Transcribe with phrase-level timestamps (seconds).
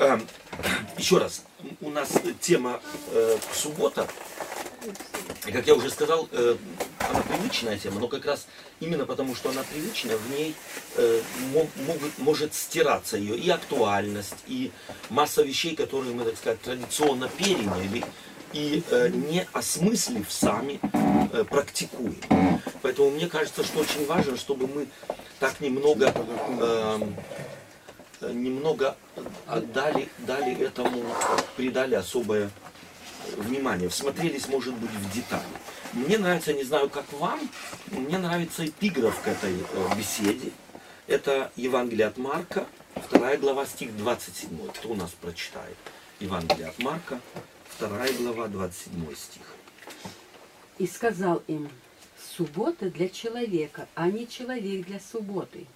[0.00, 0.26] Эм,
[0.98, 1.42] еще раз,
[1.82, 2.08] у нас
[2.40, 2.80] тема
[3.12, 4.08] э, суббота.
[5.42, 6.56] Как я уже сказал, э,
[7.10, 8.46] она привычная тема, но как раз
[8.80, 10.54] именно потому, что она привычная, в ней
[10.96, 11.20] э,
[11.52, 14.70] мо- могут- может стираться ее и актуальность, и
[15.10, 18.02] масса вещей, которые мы, так сказать, традиционно переняли,
[18.54, 18.82] и
[19.12, 20.80] не осмыслив сами,
[21.50, 22.16] практикуем.
[22.82, 24.88] Поэтому мне кажется, что очень важно, чтобы мы
[25.38, 26.12] так немного
[26.60, 27.16] эм,
[28.22, 28.96] немного
[29.50, 31.04] отдали, дали этому,
[31.56, 32.50] придали особое
[33.36, 35.42] внимание, всмотрелись, может быть, в детали.
[35.92, 37.40] Мне нравится, не знаю, как вам,
[37.90, 40.52] мне нравится эпиграф к этой э, беседе.
[41.06, 42.66] Это Евангелие от Марка,
[43.10, 44.68] 2 глава, стих 27.
[44.68, 45.76] Кто у нас прочитает?
[46.20, 47.20] Евангелие от Марка,
[47.80, 49.42] 2 глава, 27 стих.
[50.78, 51.68] И сказал им,
[52.36, 55.66] суббота для человека, а не человек для субботы.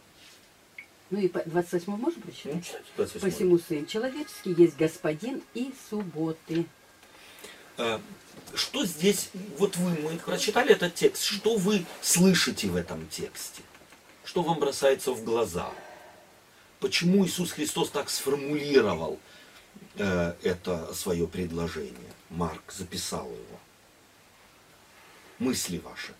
[1.14, 2.74] Ну и по 28 можно Ну, прочитать?
[2.96, 3.20] 28.
[3.20, 6.66] Посему сын человеческий есть господин и субботы.
[7.78, 8.00] Э,
[8.56, 13.62] Что здесь, вот вы, мы прочитали этот текст, что вы слышите в этом тексте?
[14.24, 15.70] Что вам бросается в глаза?
[16.80, 19.20] Почему Иисус Христос так сформулировал
[19.96, 22.12] э, это свое предложение?
[22.30, 23.60] Марк записал его.
[25.38, 26.12] Мысли ваши.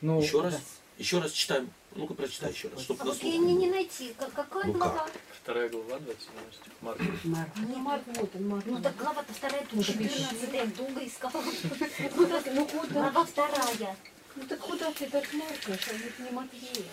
[0.00, 0.60] Ну, Еще раз,
[0.98, 1.70] еще раз читаем.
[1.96, 4.14] Ну-ка прочитай еще раз, чтобы А на вот слух я не, не найти.
[4.18, 5.06] Как- какая Ну глава?
[5.42, 7.04] Вторая глава, 27 стих Марка.
[7.24, 7.48] Марк.
[7.56, 8.64] Ну, Марк, вот он, Марк.
[8.66, 11.32] Ну так глава-то вторая так 14 я долго искала.
[12.16, 12.92] Ну ну куда?
[12.94, 13.96] Глава вторая.
[14.36, 16.90] Ну так куда ты так маркаешь, а ведь не Матвея?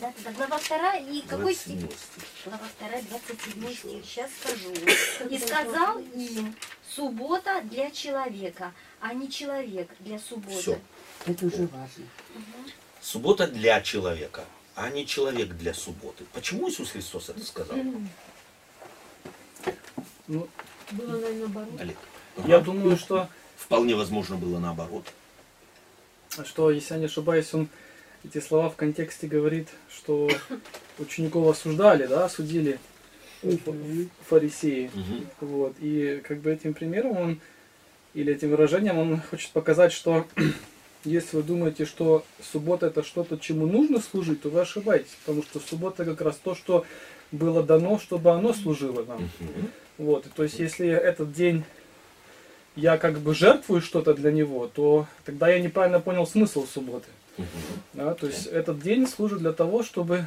[0.00, 1.78] Да, да, глава вторая и какой стих?
[1.80, 2.24] 27 стих.
[2.44, 4.04] Глава вторая, 27 стих.
[4.04, 4.74] Сейчас скажу.
[5.30, 6.54] И сказал им,
[6.88, 10.60] суббота для человека, а не человек для субботы.
[10.60, 10.78] Всё.
[11.26, 12.04] Это уже важно.
[13.10, 16.24] Суббота для человека, а не человек для субботы.
[16.34, 17.78] Почему Иисус Христос это сказал?
[20.26, 20.46] ну,
[20.92, 21.80] Было, наверное, наоборот.
[21.80, 21.96] Олег.
[22.46, 22.64] я Ага.
[22.66, 25.06] думаю, что, Вполне возможно было наоборот.
[26.44, 27.70] что, если я не ошибаюсь, он
[28.26, 30.28] эти слова в контексте говорит, что
[30.98, 32.78] учеников осуждали, да, осудили
[33.42, 34.10] Мгм.
[34.28, 34.90] фарисеи.
[34.92, 35.26] Мгм.
[35.40, 35.76] Вот.
[35.80, 37.40] И как бы этим примером он,
[38.12, 40.26] или этим выражением он хочет показать, что
[41.04, 45.60] если вы думаете, что суббота это что-то, чему нужно служить, то вы ошибаетесь, потому что
[45.60, 46.84] суббота как раз то, что
[47.30, 49.30] было дано, чтобы оно служило нам.
[49.96, 50.26] Вот.
[50.26, 51.64] И То есть, если этот день
[52.76, 57.08] я как бы жертвую что-то для него, то тогда я неправильно понял смысл субботы.
[57.92, 58.14] Да?
[58.14, 60.26] То есть этот день служит для того, чтобы...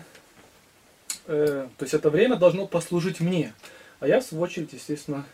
[1.27, 3.53] э, то есть это время должно послужить мне.
[3.99, 5.25] А я, в свою очередь, естественно,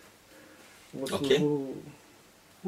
[0.93, 1.37] вот Окей.
[1.37, 1.73] служу...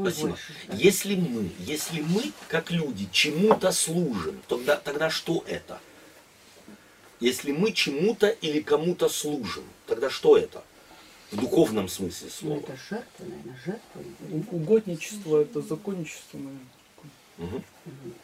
[0.01, 0.27] Спасибо.
[0.29, 0.75] больше, да.
[0.75, 5.79] Если мы, если мы, как люди, чему-то служим, тогда, тогда что это?
[7.19, 10.63] Если мы чему-то или кому-то служим, тогда что это?
[11.31, 12.59] В духовном смысле Ну, слова.
[12.59, 14.01] это жертва, наверное, жертва.
[14.55, 16.65] Угодничество, это законничество, наверное.
[17.37, 17.63] Мгм.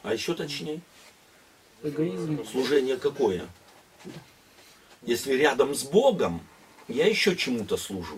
[0.03, 0.81] А еще точнее,
[1.83, 2.45] Эгоизм.
[2.45, 3.47] служение какое?
[5.03, 6.41] Если рядом с Богом,
[6.87, 8.17] я еще чему-то служу.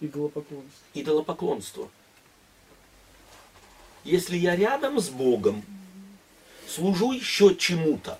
[0.00, 0.70] Идолопоклонство.
[0.92, 1.90] идолопоклонство.
[4.04, 5.64] Если я рядом с Богом,
[6.68, 8.18] служу еще чему-то,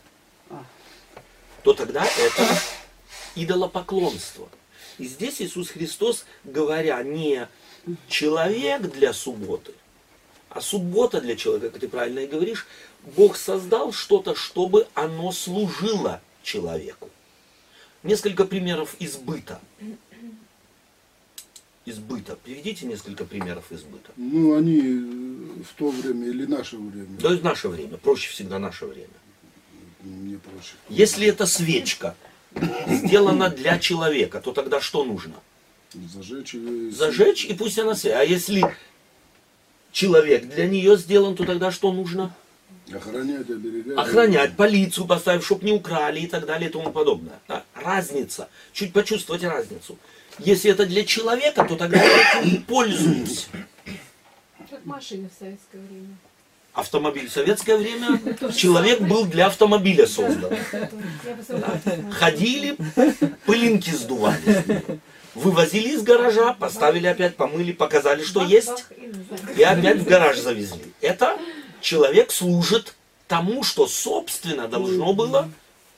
[1.62, 2.58] то тогда это
[3.34, 4.48] идолопоклонство.
[4.98, 7.48] И здесь Иисус Христос, говоря не
[8.08, 9.74] человек для субботы,
[10.48, 12.66] а суббота для человека, как ты правильно и говоришь,
[13.16, 17.10] Бог создал что-то, чтобы оно служило человеку.
[18.02, 19.60] Несколько примеров из быта.
[21.86, 22.36] Из быта.
[22.36, 24.10] Приведите несколько примеров из быта.
[24.16, 27.98] Ну, они э, в то время или наше время, Да и в наше время.
[27.98, 29.08] Проще всегда наше время.
[30.00, 30.74] мне проще.
[30.88, 32.16] Если эта свечка
[32.86, 35.34] сделана для человека, то тогда что нужно?
[35.92, 36.90] Зажечь и...
[36.90, 38.18] Зажечь и пусть она светит.
[38.18, 38.64] А если
[39.92, 42.34] человек для нее сделан, то тогда что нужно?
[42.92, 43.96] Охранять, оберегать.
[43.96, 47.38] Охранять, полицию поставить, чтобы не украли и так далее и тому подобное.
[47.48, 47.64] Да?
[47.74, 48.48] Разница.
[48.72, 49.98] Чуть почувствовать разницу.
[50.38, 53.48] Если это для человека, то тогда я этим пользуюсь.
[54.70, 56.16] Как машины в советское время.
[56.72, 58.18] Автомобиль в советское время,
[58.52, 60.52] человек был для автомобиля создан.
[62.10, 62.76] Ходили,
[63.46, 65.00] пылинки сдували.
[65.36, 68.86] Вывозили из гаража, поставили опять, помыли, показали, что есть,
[69.56, 70.82] и опять в гараж завезли.
[71.00, 71.38] Это
[71.84, 72.96] человек служит
[73.28, 75.50] тому, что собственно должно было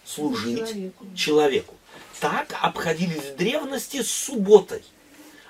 [0.05, 1.06] служить Человеку.
[1.17, 1.75] человеку.
[2.21, 4.83] Так обходились в древности с субботой.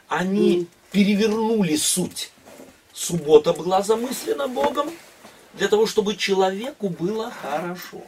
[0.08, 2.30] Они перевернули суть.
[2.92, 4.90] Суббота была замыслена Богом
[5.54, 8.02] для того, чтобы человеку было хорошо.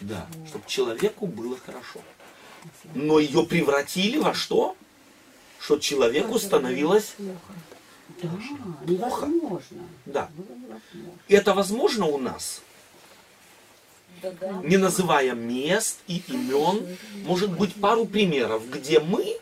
[0.00, 2.00] Да, чтобы человеку было хорошо.
[2.94, 4.76] Но ее превратили во что?
[5.58, 7.14] Что человеку становилось...
[8.22, 8.28] Да,
[8.86, 9.82] невозможно.
[10.06, 10.28] Да.
[10.36, 11.12] Было невозможно.
[11.28, 12.62] Это возможно у нас?
[14.64, 19.38] Не называя мест и имен, может быть пару примеров, где мы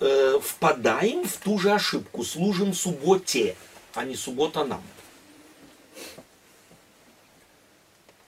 [0.00, 3.56] э, впадаем в ту же ошибку, служим субботе,
[3.94, 4.82] а не суббота нам.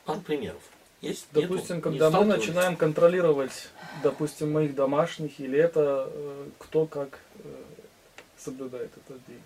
[0.04, 0.62] Пару примеров.
[1.00, 1.26] Есть?
[1.32, 1.48] Нету?
[1.48, 3.68] Допустим, Не когда мы начинаем контролировать,
[4.02, 7.62] допустим, моих домашних, или это э, кто как э,
[8.36, 9.42] соблюдает этот день.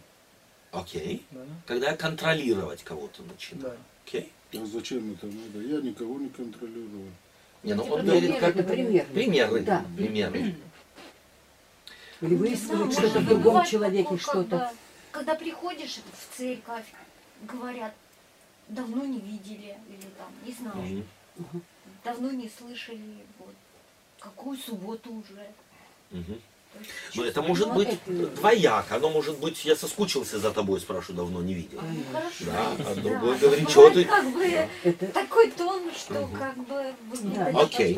[0.73, 1.25] Окей.
[1.31, 1.41] Да?
[1.67, 3.33] Когда контролировать кого-то Да.
[3.33, 3.79] начинаю.
[4.07, 4.33] Окей.
[4.55, 5.61] А зачем это надо?
[5.61, 7.11] Я никого не контролирую.
[7.63, 9.07] Не, ну он говорит, примеры как Это пример.
[9.07, 9.61] примеры.
[9.61, 9.85] Да.
[9.97, 10.57] Примеры.
[12.23, 14.43] Или выискивать Да, что-то в другом человеке, что-то.
[14.43, 14.73] Когда,
[15.13, 16.87] когда приходишь в церковь,
[17.43, 17.95] говорят,
[18.69, 21.05] давно не видели, или там, не знаю,
[21.37, 21.63] Мгм.
[22.05, 23.55] давно не слышали, вот,
[24.21, 25.47] какую субботу уже.
[26.11, 26.41] Мгм.
[27.15, 28.97] Ну, это может быть это- двояко.
[28.97, 31.81] Оно может быть, я соскучился за тобой, спрашиваю, давно не видел.
[31.83, 32.45] ну, хорошо.
[32.47, 33.01] Да, а Да.
[33.01, 34.05] другой говорит, Бывает что ты...
[34.05, 34.45] как бы
[34.85, 36.37] Это такой тон, что Мгм.
[36.39, 37.47] как бы Да.
[37.61, 37.95] Окей.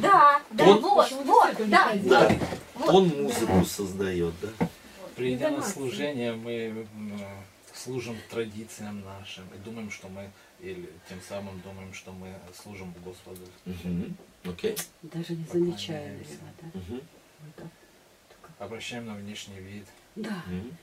[0.00, 1.92] Да, да, Тон- вот, вот, да?
[2.02, 2.32] Да.
[2.74, 2.88] вот.
[2.94, 4.68] Он музыку создает, да?
[5.16, 6.86] Придя на служение, мы
[7.72, 10.30] служим традициям нашим и думаем, что мы,
[10.60, 13.40] или тем самым думаем, что мы служим Господу.
[13.64, 14.16] Мгм.
[14.44, 14.76] Окей.
[15.02, 16.68] даже не замечая, наверное, да?
[16.74, 17.00] Мгм.
[18.58, 19.84] Обращаем на внешний вид,
[20.16, 20.42] Да.
[20.46, 20.76] Мгм.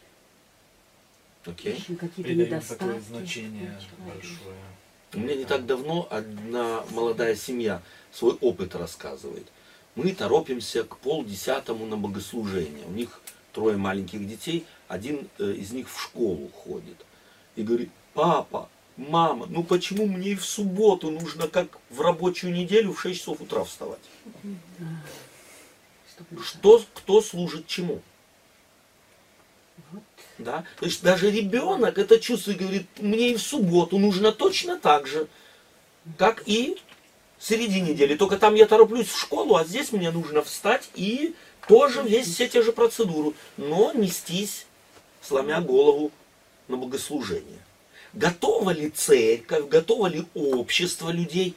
[1.45, 1.73] Окей.
[1.73, 2.83] Ищем какие-то придаем недостатки.
[2.83, 4.55] такое значение большое.
[5.13, 7.81] У меня не так давно одна молодая семья
[8.11, 9.47] свой опыт рассказывает.
[9.95, 12.85] Мы торопимся к полдесятому на богослужение.
[12.85, 13.21] У них
[13.51, 17.05] трое маленьких детей, один э, из них в школу ходит.
[17.55, 22.93] И говорит, папа, мама, ну почему мне и в субботу нужно, как в рабочую неделю,
[22.93, 23.99] в 6 часов утра вставать?
[26.44, 28.01] Что, кто служит чему?
[29.91, 30.03] Вот.
[30.38, 30.65] Да?
[30.79, 35.27] То есть даже ребенок это чувствует, говорит, мне и в субботу нужно точно так же,
[36.18, 36.77] как и
[37.39, 38.15] среди недели.
[38.15, 41.35] Только там я тороплюсь в школу, а здесь мне нужно встать и
[41.68, 44.65] тоже весь все те же процедуры, но нестись,
[45.21, 46.12] сломя голову
[46.67, 47.59] на богослужение.
[48.13, 51.56] Готова ли церковь, готово ли общество людей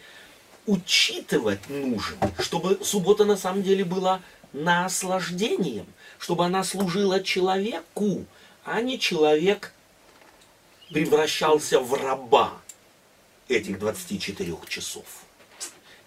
[0.66, 4.22] учитывать нужно, чтобы суббота на самом деле была
[4.54, 5.86] наслаждением,
[6.18, 8.24] чтобы она служила человеку,
[8.64, 9.74] а не человек
[10.90, 12.54] превращался в раба
[13.48, 15.04] этих 24 часов.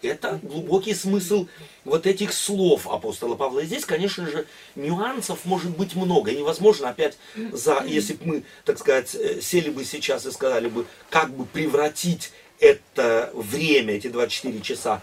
[0.01, 1.47] Это глубокий смысл
[1.83, 3.61] вот этих слов апостола Павла.
[3.61, 4.45] И здесь, конечно же,
[4.75, 6.31] нюансов может быть много.
[6.31, 7.17] Невозможно опять,
[7.51, 11.45] за, если бы мы, так сказать, э, сели бы сейчас и сказали бы, как бы
[11.45, 15.01] превратить это время, эти 24 часа,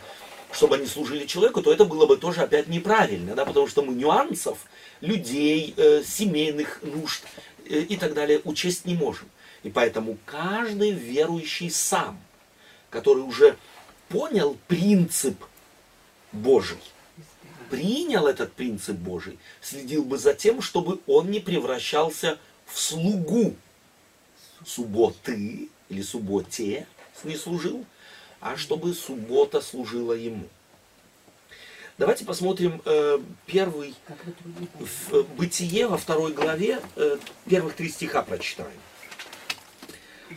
[0.54, 3.92] чтобы они служили человеку, то это было бы тоже опять неправильно, да, потому что мы
[3.92, 4.66] нюансов
[5.00, 7.24] людей, э, семейных нужд
[7.68, 9.28] э, и так далее учесть не можем.
[9.64, 12.20] И поэтому каждый верующий сам,
[12.90, 13.56] который уже
[14.08, 15.36] понял принцип
[16.30, 16.78] Божий,
[17.70, 23.56] принял этот принцип Божий, следил бы за тем, чтобы он не превращался в слугу
[24.64, 26.86] субботы или субботе
[27.24, 27.84] не служил,
[28.44, 30.46] а чтобы суббота служила ему.
[31.96, 33.94] Давайте посмотрим э, первый
[34.78, 37.16] в э, Бытие во второй главе э,
[37.48, 38.78] первых три стиха прочитаем.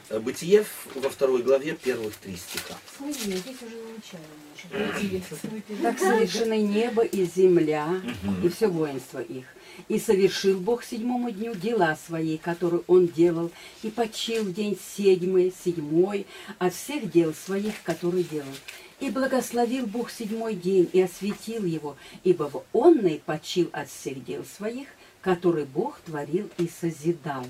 [0.09, 2.75] Э, Бытие во второй главе первых три стиха.
[2.97, 4.21] Смотри, здесь уже начало
[4.53, 5.81] наше.
[5.81, 8.01] Так совершены небо и земля,
[8.43, 9.45] и все воинство их.
[9.87, 13.51] И совершил Бог седьмому дню дела свои, которые Он делал,
[13.83, 16.25] и почил в день седьмый, седьмой,
[16.57, 18.55] от всех дел своих, которые делал.
[18.99, 24.43] И благословил Бог седьмой день и осветил его, ибо в онный почил от всех дел
[24.57, 24.87] своих,
[25.21, 27.45] которые Бог творил и созидал.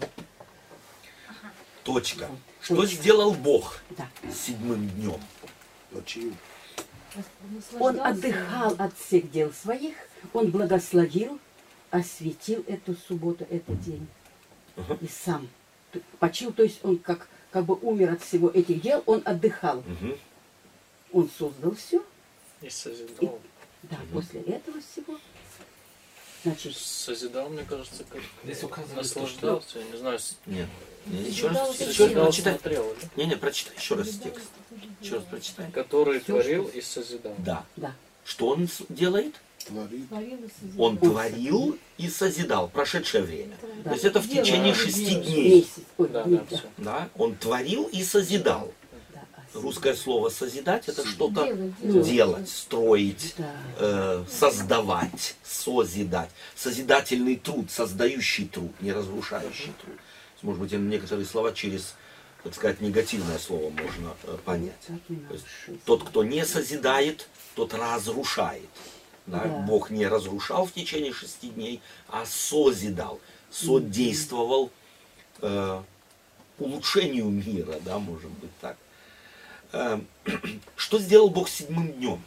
[1.87, 2.29] Точка.
[2.61, 4.09] Что сделал Бог Да.
[4.29, 5.21] седьмым днем?
[7.79, 9.95] Он отдыхал от всех дел своих,
[10.33, 11.39] он благословил,
[11.89, 14.05] осветил эту субботу, этот день.
[14.99, 15.47] И сам
[16.19, 19.81] почил, то есть он как, как бы умер от всего этих дел, он отдыхал.
[19.87, 20.17] Мгм.
[21.13, 22.03] Он создал все,
[22.61, 23.39] И созидал.
[23.83, 25.17] да, после этого всего.
[26.43, 29.79] Значит, Созидал, мне кажется, как Здесь указывается, наслаждался.
[29.79, 30.67] Я не знаю, с- Нет.
[31.07, 32.53] Не, еще раз, Созидал, еще раз прочитай.
[32.53, 33.07] смотрел, да?
[33.15, 34.47] Не, не, прочитай еще раз текст.
[35.01, 35.71] Еще раз прочитай.
[35.71, 37.35] который творил что- и созидал.
[37.39, 37.65] Да.
[37.75, 39.35] да, Что он делает?
[39.65, 40.05] Творит.
[40.77, 42.69] Он творил и созидал.
[42.69, 43.57] Прошедшее время.
[43.83, 43.89] Да.
[43.89, 45.67] То есть это в течение шести дней.
[45.97, 46.45] Да, да.
[46.77, 47.09] Да?
[47.17, 48.73] Он творил и созидал.
[49.53, 52.07] Русское слово созидать это что-то Делать, делать.
[52.07, 53.53] делать, строить, Да.
[53.77, 56.29] э, создавать, созидать.
[56.55, 59.97] Созидательный труд, создающий труд, не разрушающий труд.
[60.41, 61.95] Может быть, некоторые слова через,
[62.43, 64.87] так сказать, негативное слово можно э, понять.
[65.07, 65.45] То есть,
[65.85, 68.69] тот, кто не созидает, тот разрушает.
[69.25, 69.39] Да?
[69.39, 69.49] Да.
[69.49, 73.19] Бог не разрушал в течение шести дней, а созидал,
[73.51, 74.71] содействовал
[75.41, 75.81] э,
[76.59, 78.77] улучшению мира, да, может быть так.
[79.77, 79.99] Э,
[80.75, 82.21] что сделал Бог седьмым днем?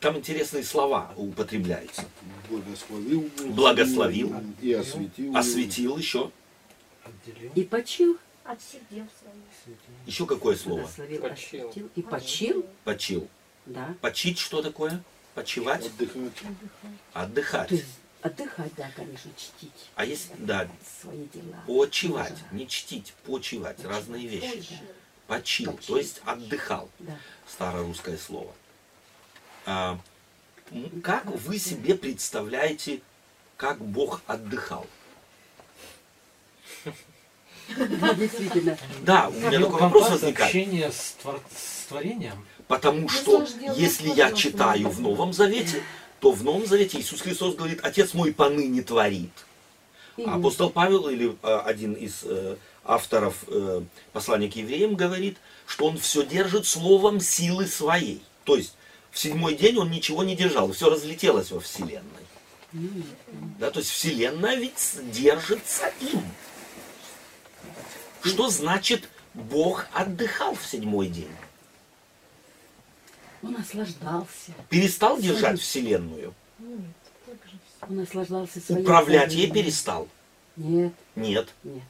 [0.00, 2.04] Там интересные слова употребляются.
[2.48, 3.30] Благословил.
[3.48, 4.34] Благословил.
[4.62, 5.36] И осветил.
[5.36, 6.30] Осветил еще.
[7.54, 9.78] И почил, От всех дел своих.
[10.06, 10.80] Еще какое слово?
[10.80, 11.72] благословил, Почил.
[11.94, 13.28] И почил, Почил.
[13.66, 13.94] да.
[14.00, 15.02] Почить что такое?
[15.34, 15.84] Почивать?
[15.86, 16.42] Отдыхать.
[17.12, 17.68] Отдыхать.
[17.68, 17.86] То есть
[18.22, 20.68] отдыхать, да, конечно, чтить А есть, да,
[21.00, 21.62] свои дела.
[21.66, 24.58] почивать, не чтить, почивать, разные вещи.
[24.58, 24.78] Очень.
[25.26, 25.94] Почил, Почил.
[25.94, 27.18] то есть отдыхал, Да.
[27.48, 28.52] старорусское слово.
[29.64, 29.98] А,
[31.02, 33.00] как вы себе представляете,
[33.56, 34.86] как Бог отдыхал?
[37.76, 38.78] Да, действительно.
[39.02, 40.50] Да, у меня Ну, такой вопрос возникает.
[40.54, 42.46] Общение с, твор- с творением.
[42.68, 45.82] Потому Ну, что если я читаю в Новом Завете,
[46.20, 49.32] то в Новом Завете Иисус Христос говорит, Отец мой поныне творит.
[50.24, 55.86] А Апостол Павел или э, один из э, авторов э, послания к евреям говорит, что
[55.86, 58.22] он все держит словом силы своей.
[58.44, 58.74] То есть
[59.10, 62.02] в седьмой день он ничего не держал, все разлетелось во Вселенной.
[63.58, 64.74] Да, то есть Вселенная ведь
[65.10, 66.22] держится им.
[68.22, 71.30] Что значит Бог отдыхал в седьмой день?
[73.46, 74.52] он наслаждался.
[74.68, 76.34] Перестал держать Вселенную?
[76.58, 76.80] Нет.
[77.88, 80.08] Он наслаждался своей Управлять ей перестал?
[80.56, 81.48] Нет, Нет.
[81.62, 81.82] нет.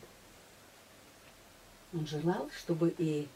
[1.96, 3.26] Он желал, чтобы и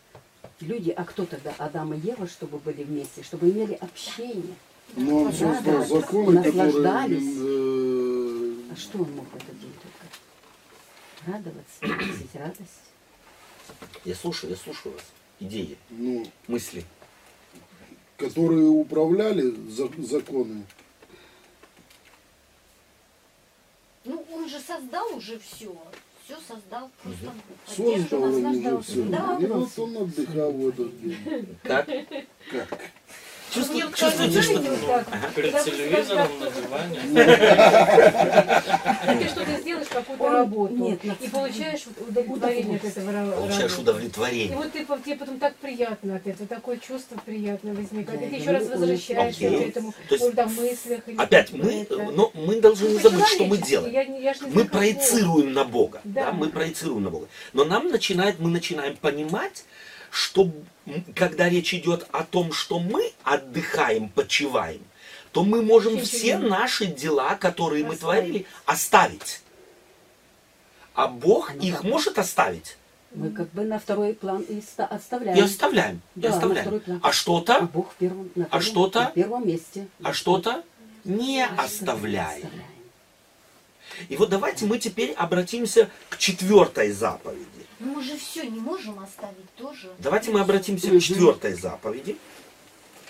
[0.60, 4.54] люди, а кто тогда, Адам и Ева, чтобы были вместе, чтобы имели общение.
[4.96, 5.84] Но он Да, создал да.
[5.86, 6.62] законы, которые...
[6.64, 7.36] Наслаждались.
[7.38, 11.32] э, А что он мог в этот день только?
[11.32, 12.80] Радоваться, носить радость.
[14.04, 15.04] Я слушаю, я слушаю вас.
[15.38, 16.84] Идеи, ну, мысли.
[18.18, 20.66] которые управляли за- законы.
[24.04, 25.74] Ну, он же создал уже все.
[26.30, 26.90] Все создал.
[27.02, 27.32] Просто
[27.66, 28.92] Создал он уже наслаждался.
[28.92, 29.02] все.
[29.04, 29.38] Да.
[29.40, 31.56] И вот он отдыхал в этот день.
[31.64, 31.86] Как?
[31.86, 32.80] Как?
[33.52, 34.94] Чувствуете, Ну, чувствуете, что...
[34.94, 35.06] Ага.
[35.34, 37.00] Перед телевизором на диване.
[39.10, 43.78] И ты что-то сделаешь, какую-то работу, нет, и получаешь удовлетворение от этого ра- Получаешь работы.
[43.78, 44.56] И удовлетворение.
[44.56, 48.22] вот ты, тебе потом так приятно от этого, такое чувство приятное возникает.
[48.22, 49.94] И ты еще раз говорю, возвращаешься к этому,
[50.34, 51.00] там, мыслях.
[51.16, 53.92] Опять, мы, но мы должны не Ну, забыть, что мы делаем.
[53.92, 56.00] Не- не Мы проецируем на Бога.
[56.04, 57.26] Да, мы проецируем на Бога.
[57.52, 59.64] Но нам начинает, мы начинаем понимать,
[60.10, 60.50] что
[61.14, 64.82] когда речь идет о том, что мы отдыхаем, почиваем,
[65.32, 68.00] то мы можем Очень все наши дела, которые мы Оставить.
[68.00, 69.40] творили, оставить.
[70.94, 71.84] А Бог Ну, их как?
[71.84, 72.76] может оставить.
[73.14, 75.38] Мы как бы на второй план и ста- оставляем.
[75.38, 76.00] И оставляем.
[76.16, 76.82] И Да, на оставляем.
[77.02, 79.00] А А что-то, Бог в первом, на А первом- что-то?
[79.00, 79.88] на первом месте.
[80.02, 80.62] а что-то
[81.04, 82.48] не оставляем.
[84.08, 87.46] И вот давайте мы теперь обратимся к четвертой заповеди.
[87.78, 89.90] Ну, мы же все не можем оставить тоже.
[89.98, 92.18] Давайте мы обратимся к четвертой заповеди.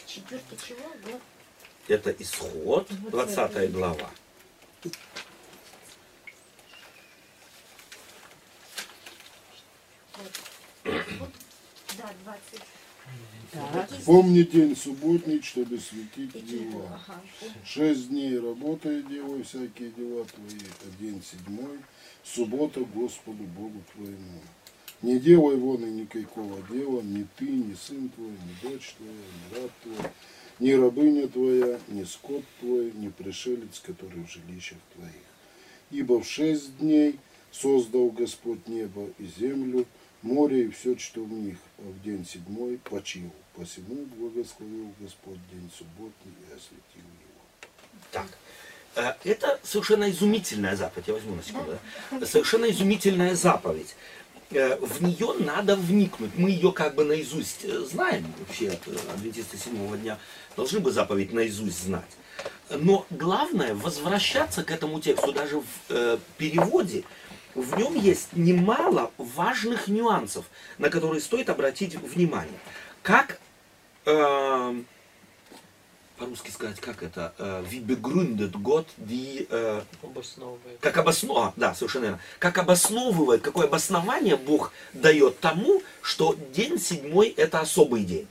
[0.07, 0.79] Четвертый чего?
[1.05, 1.95] Да.
[1.95, 4.11] Это исход, 20 глава.
[10.85, 11.31] Вот.
[11.99, 12.61] Да, 20.
[13.52, 13.90] Так.
[14.04, 17.00] Помни день субботний, чтобы светить дела.
[17.07, 17.21] Ага.
[17.64, 21.78] Шесть дней работай, делай всякие дела твои, а день седьмой,
[22.23, 24.40] суббота Господу Богу твоему.
[25.02, 29.61] Не делай вон и никакого дела, ни ты, ни сын твой, ни дочь твоя, ни
[29.61, 30.11] раб твой,
[30.61, 35.14] ни рабыня твоя, ни скот твой, ни пришелец, который в жилищах твоих.
[35.90, 37.19] Ибо в шесть дней
[37.50, 39.87] создал Господь небо и землю,
[40.23, 43.33] море и все, что в них, а в день седьмой почил.
[43.57, 47.69] Посему благословил Господь день субботний и осветил его.
[48.11, 48.26] Так.
[48.95, 51.09] Э, Это совершенно изумительная заповедь.
[51.09, 51.78] Я возьму на секунду.
[52.12, 52.26] да.
[52.26, 53.95] Совершенно изумительная заповедь.
[54.50, 56.30] Э, В нее надо вникнуть.
[56.37, 58.33] Мы ее как бы наизусть э, знаем.
[58.38, 58.78] Вообще,
[59.14, 60.19] адвентисты седьмого дня
[60.57, 62.11] должны бы заповедь наизусть знать.
[62.71, 67.04] Но главное возвращаться к этому тексту даже в э, переводе.
[67.57, 70.45] В нем есть немало важных нюансов,
[70.78, 72.59] на которые стоит обратить внимание.
[73.02, 73.38] Как
[74.04, 74.83] э,
[76.21, 77.35] по-русски сказать, как это,
[77.71, 80.78] wie begründet Gott die, э, Обосновывает.
[80.80, 87.28] как обоснова, да, совершенно верно, как обосновывает, какое обоснование Бог дает тому, что день седьмой
[87.28, 88.28] это особый день.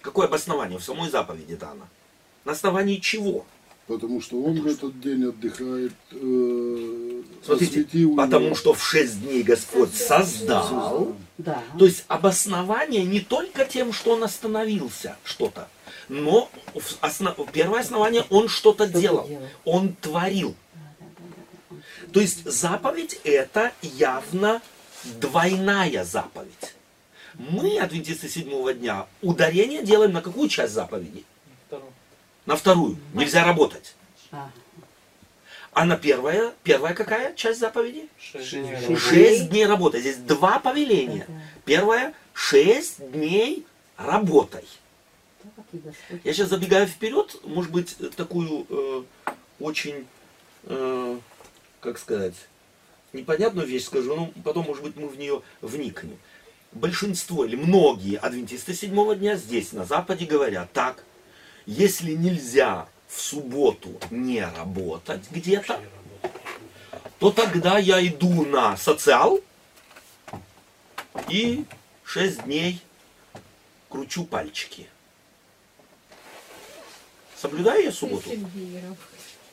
[0.00, 1.88] Какое обоснование в самой заповеди дано?
[2.44, 3.44] На основании чего?
[3.88, 7.84] Потому что он в этот день отдыхает, э, Смотрите,
[8.16, 8.54] потому его.
[8.54, 11.62] что в шесть дней Господь создал, Да.
[11.78, 15.68] То есть обоснование не только тем, что он остановился что-то,
[16.08, 19.42] но в осно- первое основание он что-то Что-то делал, делал.
[19.64, 20.54] он творил.
[22.12, 24.62] То есть заповедь это явно
[25.20, 26.74] двойная заповедь.
[27.34, 31.24] Мы, адвентисты седьмого дня, ударение делаем на какую часть заповеди?
[32.46, 32.96] На вторую.
[33.14, 33.94] Нельзя работать.
[35.74, 38.08] А, на первая, первая какая часть заповеди?
[38.18, 38.96] Шесть дней.
[38.96, 40.00] Шесть дней работы.
[40.00, 41.26] Здесь два повеления.
[41.64, 43.64] Первое, шесть дней
[43.96, 44.64] работай.
[46.24, 49.02] Я сейчас забегаю вперед, может быть, такую э,
[49.60, 50.06] очень,
[50.64, 51.18] э,
[51.80, 52.34] как сказать,
[53.12, 56.18] непонятную вещь скажу, но потом, может быть, мы в нее вникнем.
[56.72, 61.04] Большинство или многие адвентисты седьмого дня здесь, на Западе, говорят так,
[61.66, 65.80] если нельзя в субботу не работать где-то,
[67.18, 69.40] то тогда я иду на социал
[71.28, 71.64] и
[72.04, 72.80] шесть дней
[73.88, 74.88] кручу пальчики.
[77.36, 78.30] Соблюдаю я субботу?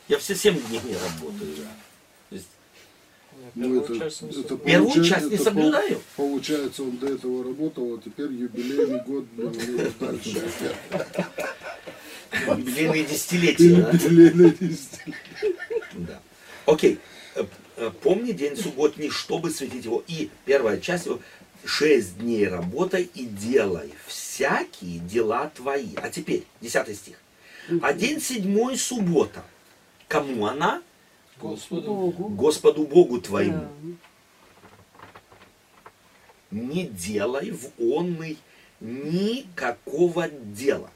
[0.07, 1.55] Я все семь дней не работаю.
[1.57, 1.63] да.
[2.29, 2.47] То есть
[3.55, 4.65] Первую Ну, это, часть не это соблюдаю.
[4.65, 6.01] Первую получается- часть не это соблюдаю.
[6.15, 10.75] пол- Получается, он до этого работал, а теперь юбилейный год, блин, дальше.
[12.31, 13.91] Юбилейные десятилетия.
[13.91, 15.15] десятилетие.
[15.93, 16.21] Да.
[16.65, 16.99] Окей.
[17.35, 17.45] Э,
[17.77, 20.03] э, Помни день субботний, чтобы светить его.
[20.07, 21.19] И первая часть его.
[21.65, 25.95] Шесть дней работай и делай всякие дела твои.
[25.97, 27.17] А теперь, десятый стих.
[27.81, 29.43] А день седьмой суббота.
[30.07, 30.81] Кому она?
[31.41, 31.93] Господу.
[31.93, 32.29] Богу.
[32.29, 33.67] Господу Богу твоему.
[33.81, 33.95] Да.
[36.51, 38.37] не делай в онный
[38.79, 40.89] никакого дела.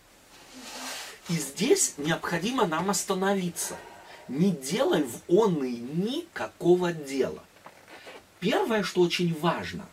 [1.30, 3.78] И здесь необходимо нам остановиться.
[4.28, 7.44] Не делай в онный никакого дела.
[8.40, 9.86] Первое, что очень важно,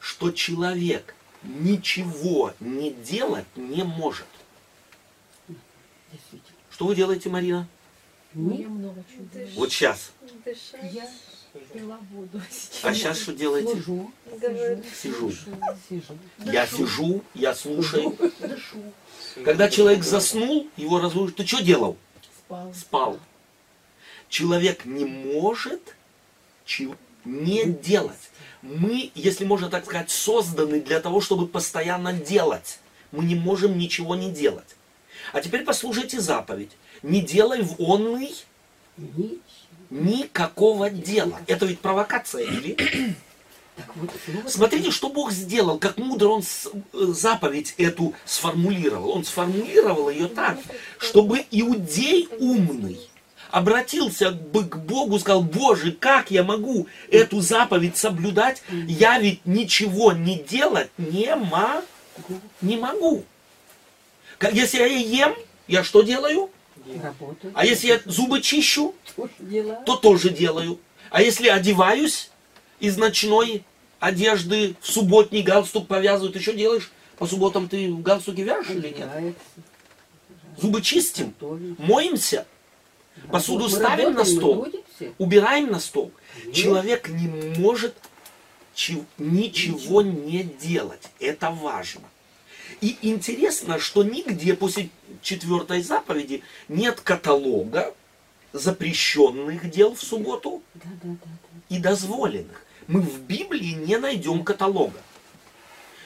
[0.00, 4.26] что человек ничего не делать не может.
[6.70, 7.68] Что вы делаете, Марина?
[8.34, 9.54] Я много чего делаю.
[9.54, 10.12] Вот сейчас.
[10.92, 11.08] Я
[11.72, 12.40] пила воду.
[12.82, 13.70] А сейчас что делаете?
[13.72, 14.12] Служу,
[15.00, 15.32] Сижу.
[15.88, 16.18] сижу.
[16.44, 18.16] Я сижу, я слушаю.
[18.76, 19.44] Дышу.
[19.44, 21.34] Когда человек заснул, его разбудишь.
[21.36, 21.96] Ты что делал?
[22.46, 22.74] Спал.
[22.74, 23.20] спал.
[24.28, 25.80] Человек не может
[26.64, 28.30] чи- не делать.
[28.62, 32.78] Мы, если можно так сказать, созданы для того, чтобы постоянно делать.
[33.12, 34.76] Мы не можем ничего не делать.
[35.32, 36.72] А теперь послушайте заповедь.
[37.02, 38.34] Не делай в онный
[39.90, 41.40] никакого дела.
[41.46, 43.14] Это ведь провокация, или?
[43.94, 46.78] Вот, ну вот Смотрите, что Бог сделал, как мудро Он э,
[47.12, 49.10] заповедь эту сформулировал.
[49.10, 50.58] Он сформулировал ее так,
[50.98, 52.98] чтобы иудей умный
[53.50, 58.62] обратился бы к Богу, сказал, Боже, как я могу эту заповедь соблюдать?
[58.70, 61.82] Я ведь ничего не делать не, ма-
[62.60, 63.24] не могу.
[64.38, 65.34] Как- Если я ем,
[65.68, 66.50] я что делаю?
[67.02, 67.52] работаю.
[67.54, 69.32] А если я зубы чищу, Тоже
[69.86, 70.78] то тоже делаю.
[71.10, 72.30] А если одеваюсь
[72.80, 73.64] из ночной
[74.00, 76.90] одежды в субботний галстук повязывают, ты что делаешь?
[77.18, 79.34] По субботам ты в галстуке вяжешь или нет?
[80.58, 81.34] Зубы чистим,
[81.78, 82.46] моемся,
[83.30, 84.68] посуду ставим на стол,
[85.18, 86.12] убираем на стол.
[86.52, 87.94] Человек не может
[89.18, 91.02] ничего не делать.
[91.20, 92.02] Это важно.
[92.80, 94.90] И интересно, что нигде после
[95.22, 97.94] четвертой заповеди нет каталога
[98.52, 100.62] запрещенных дел в субботу
[101.68, 102.65] и дозволенных.
[102.88, 105.00] Мы в Библии не найдем каталога.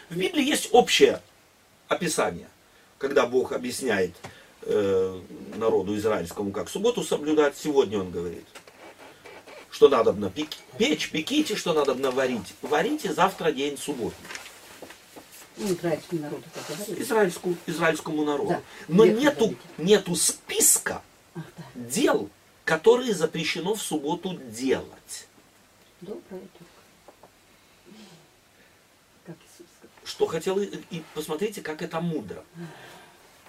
[0.09, 1.21] В Библии есть общее
[1.89, 2.49] описание,
[2.99, 4.15] когда Бог объясняет
[4.63, 5.21] э,
[5.57, 7.57] народу израильскому, как субботу соблюдать.
[7.57, 8.47] Сегодня он говорит,
[9.71, 12.55] что надо на печь, пеките, что надо варить.
[12.63, 14.27] Варите завтра день субботний.
[15.59, 16.99] Израильский народ это говорит.
[17.01, 18.49] Израильскому, израильскому народу.
[18.51, 18.63] Да.
[18.89, 19.59] Но нету, говорите.
[19.79, 21.03] нету списка
[21.35, 21.65] Ах, да.
[21.75, 22.31] дел,
[22.65, 25.29] которые запрещено в субботу делать.
[26.01, 26.41] Тетка.
[29.27, 29.95] Как Иисус сказал.
[30.21, 32.45] Что хотел, и, и посмотрите, как это мудро.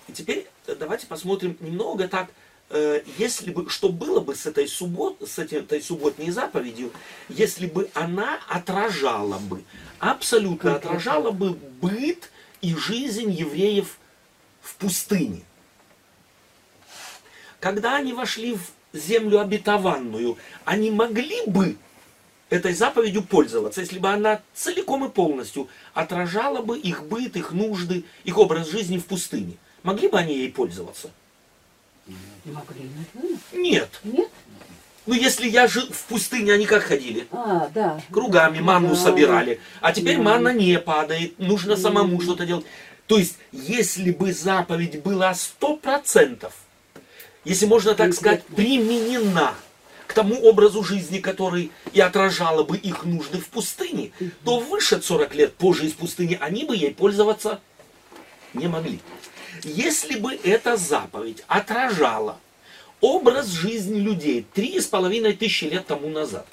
[0.08, 2.30] И теперь э, давайте посмотрим немного так,
[2.70, 6.94] э, если бы, что было бы с этой, суббот, с этой, субботней заповедью,
[7.28, 9.64] если бы она отражала бы,
[10.00, 10.90] абсолютно Конкретно.
[10.90, 12.30] отражала бы быт
[12.62, 13.98] и жизнь евреев
[14.62, 15.42] в пустыне.
[17.60, 21.76] когда они вошли в землю обетованную, они могли бы
[22.52, 28.04] этой заповедью пользоваться, если бы она целиком и полностью отражала бы их быт, их нужды,
[28.26, 29.54] их образ жизни в пустыне.
[29.84, 31.10] Могли бы они ей пользоваться?
[32.46, 33.40] Могли, наверное.
[33.54, 33.90] Нет.
[34.04, 34.30] Нет?
[35.08, 37.26] Ну, если я жил в пустыне, они как ходили?
[37.32, 38.00] А, да.
[38.12, 38.96] Кругами манну Да.
[38.96, 39.60] собирали.
[39.80, 40.24] А теперь Да.
[40.24, 42.66] манна не падает, нужно самому что-то делать.
[43.08, 46.54] То есть, если бы заповедь была сто процентов,
[47.46, 49.56] если можно так сказать, применена
[50.12, 54.12] к тому образу жизни, который и отражала бы их нужды в пустыне,
[54.44, 57.62] то выше 40 лет позже из пустыни они бы ей пользоваться
[58.54, 59.00] не могли.
[59.64, 62.38] Если бы эта заповедь отражала
[63.00, 66.46] образ жизни людей три с половиной тысячи лет тому назад,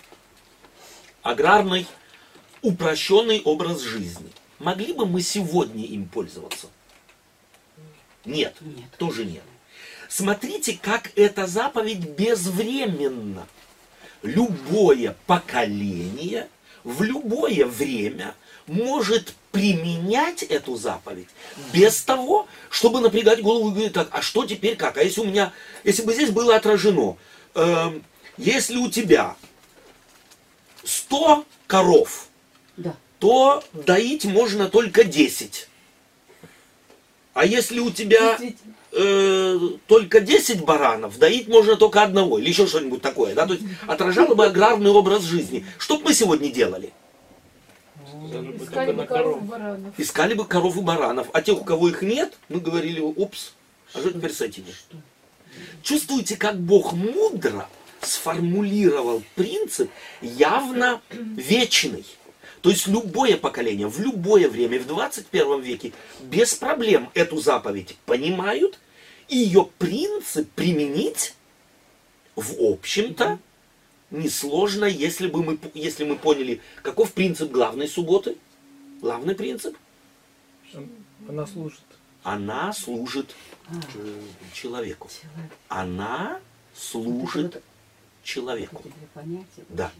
[1.22, 1.84] аграрный,
[2.62, 6.68] упрощенный образ жизни, могли бы мы сегодня им пользоваться?
[8.24, 8.90] Нет, Нет.
[8.98, 9.42] тоже нет.
[10.08, 13.46] Смотрите, как эта заповедь безвременна.
[14.22, 16.48] Любое поколение
[16.82, 18.34] в любое время
[18.66, 21.28] может применять эту заповедь
[21.72, 24.96] без того, чтобы напрягать голову и говорить, так, а что теперь как?
[24.98, 25.52] А если у меня,
[25.84, 27.16] если бы здесь было отражено,
[27.54, 28.04] эм,
[28.36, 29.36] если у тебя
[30.84, 32.28] 100 коров,
[32.76, 32.94] Да.
[33.18, 35.68] то доить можно только 10.
[37.34, 38.38] А если у тебя.
[38.92, 43.64] Э, только 10 баранов, доить можно только одного, или еще что-нибудь такое, да, то есть
[43.86, 45.64] отражало бы аграрный образ жизни.
[45.78, 46.92] Что бы мы сегодня делали?
[48.60, 49.42] Искали бы коров коров.
[49.42, 49.94] баранов.
[49.98, 53.52] Искали бы коров и баранов, а тех, у кого их нет, мы говорили, упс,
[53.94, 54.66] а что теперь с этими?
[55.82, 57.68] Чувствуете, как Бог мудро
[58.00, 62.04] сформулировал принцип явно вечный.
[62.62, 68.78] То есть любое поколение, в любое время, в 21 веке, без проблем эту заповедь понимают,
[69.28, 71.34] и ее принцип применить,
[72.34, 73.38] в общем-то,
[74.10, 78.36] несложно, если, бы мы, если мы поняли, каков принцип главной субботы.
[79.00, 79.76] Главный принцип
[81.28, 81.80] Она служит.
[82.24, 83.34] она служит
[84.52, 85.08] человеку.
[85.08, 85.52] Человек.
[85.68, 86.40] Она
[86.74, 87.62] служит Вот
[88.28, 88.82] человеку.
[89.68, 89.90] Да.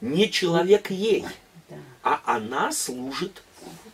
[0.00, 1.24] Не человек ей.
[2.02, 3.42] А она служит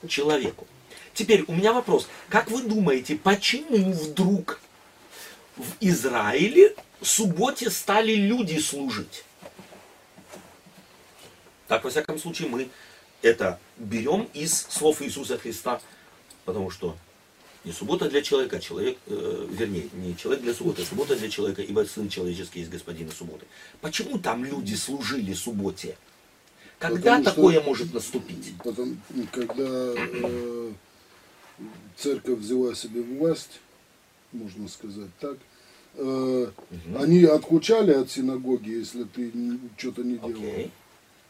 [0.08, 0.66] человеку.
[1.12, 2.08] Теперь у меня вопрос.
[2.28, 4.60] Как вы думаете, почему вдруг
[5.56, 9.24] в Израиле субботе стали люди служить?
[11.68, 12.68] Так, во всяком случае, мы
[13.22, 15.80] это берем из слов Иисуса Христа,
[16.44, 16.96] потому что
[17.64, 21.30] не суббота для человека, а человек, э, вернее, не человек для субботы, а суббота для
[21.30, 23.46] человека, ибо Сын Человеческий есть Господина субботы.
[23.80, 25.96] Почему там люди служили субботе?
[26.78, 28.54] Когда Потому что- такое может наступить?
[28.62, 29.00] Потом,
[29.32, 30.72] когда э,
[31.96, 33.60] церковь взяла себе власть,
[34.32, 35.36] можно сказать так,
[35.94, 36.46] э,
[36.98, 39.32] они откучали от синагоги, если ты
[39.76, 40.32] что-то не делал.
[40.32, 40.70] Окей.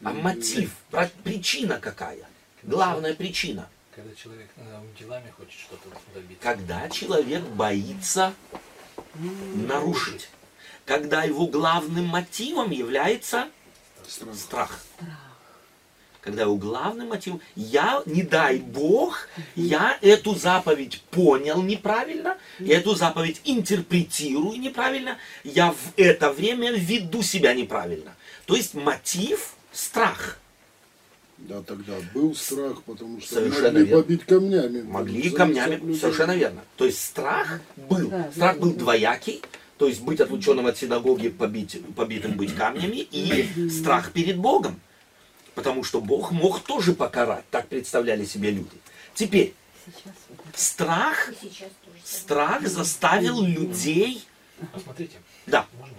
[0.02, 2.26] А мотив, про- причина какая?
[2.62, 3.68] Главная причина.
[3.94, 6.42] Когда человек э, делами хочет что-то добиться.
[6.42, 8.34] Когда человек боится
[9.54, 10.28] нарушить.
[10.84, 13.48] Когда его главным мотивом является
[14.06, 14.34] Страх.
[14.34, 14.80] страх.
[16.24, 22.94] Когда его главным мотивом, я, не дай Бог, я эту заповедь понял неправильно, я эту
[22.94, 28.16] заповедь интерпретирую неправильно, я в это время веду себя неправильно.
[28.46, 30.38] То есть мотив– страх.
[31.36, 34.02] Да, тогда был страх, потому что Совершенно могли верно.
[34.02, 34.82] побить камнями.
[34.82, 36.00] Могли камнями, людей.
[36.00, 36.62] совершенно верно.
[36.76, 38.08] То есть страх был.
[38.08, 38.60] Да, страх да.
[38.62, 39.42] был двоякий,
[39.76, 44.80] то есть быть отлученным от синагоги, побить, побитым быть камнями, и страх перед Богом.
[45.54, 48.76] Потому что Бог мог тоже покарать, так представляли себе люди.
[49.14, 49.54] Теперь,
[50.54, 51.30] страх,
[52.04, 54.24] страх заставил людей...
[54.72, 55.16] Посмотрите.
[55.46, 55.94] Да, Можно?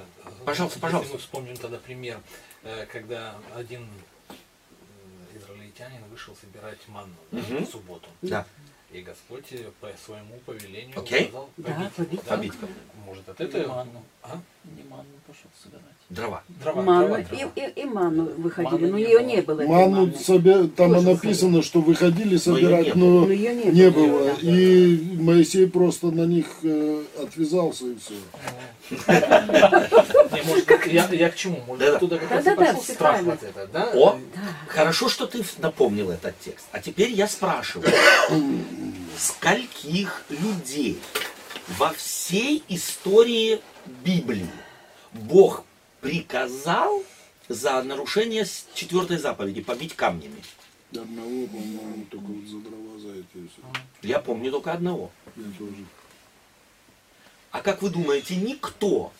[0.45, 1.13] Пожалуйста, Если пожалуйста.
[1.13, 2.19] мы вспомним тогда пример,
[2.63, 4.37] э, когда один м,
[5.35, 7.65] израильтянин вышел собирать манну да, Мгм.
[7.65, 8.07] в субботу.
[8.21, 8.45] да,
[8.95, 9.43] И Господь
[9.81, 11.23] по своему повелению Окей.
[11.25, 12.19] сказал Да, побить.
[12.23, 12.35] Да?
[12.37, 12.53] побить
[13.05, 13.67] Может, от этого...
[13.67, 14.01] манну.
[14.23, 14.39] А?
[14.63, 15.83] Не манну пошел собирать.
[16.09, 16.43] дрова.
[16.47, 17.51] Дрова, Ману, дрова, и, дрова.
[17.55, 19.27] и, и ману выходили, Маны но не ее было.
[19.27, 19.61] не было.
[19.61, 20.13] этой Ману маны.
[20.17, 24.07] собе- там Тоже написано, что выходили ее собирать, не но Но ее не, не было.
[24.07, 24.25] было.
[24.41, 24.49] да.
[24.49, 28.13] И Моисей просто на них э, отвязался и все.
[30.85, 31.59] Не, я, к чему?
[31.67, 33.91] Может, оттуда как и страх вот это, да?
[33.93, 34.41] О, Да.
[34.67, 36.65] хорошо, что ты напомнил этот текст.
[36.71, 37.89] А теперь я спрашиваю,
[39.17, 40.99] скольких людей
[41.77, 43.61] во всей истории
[44.03, 44.49] Библии
[45.13, 45.63] Бог
[46.01, 47.03] приказал
[47.47, 50.43] за нарушение четвертой заповеди побить камнями?
[50.91, 53.61] Одного, по-моему, только вот за дрова за эти все.
[54.01, 55.11] Я помню только одного.
[55.35, 55.85] Я тоже.
[57.51, 59.11] А как вы думаете, никто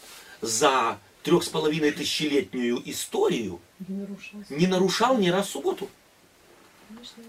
[0.41, 4.41] за трех с половиной тысячелетнюю историю Не нарушал.
[4.49, 5.89] не нарушал ни раз субботу?
[6.87, 7.23] Конечно.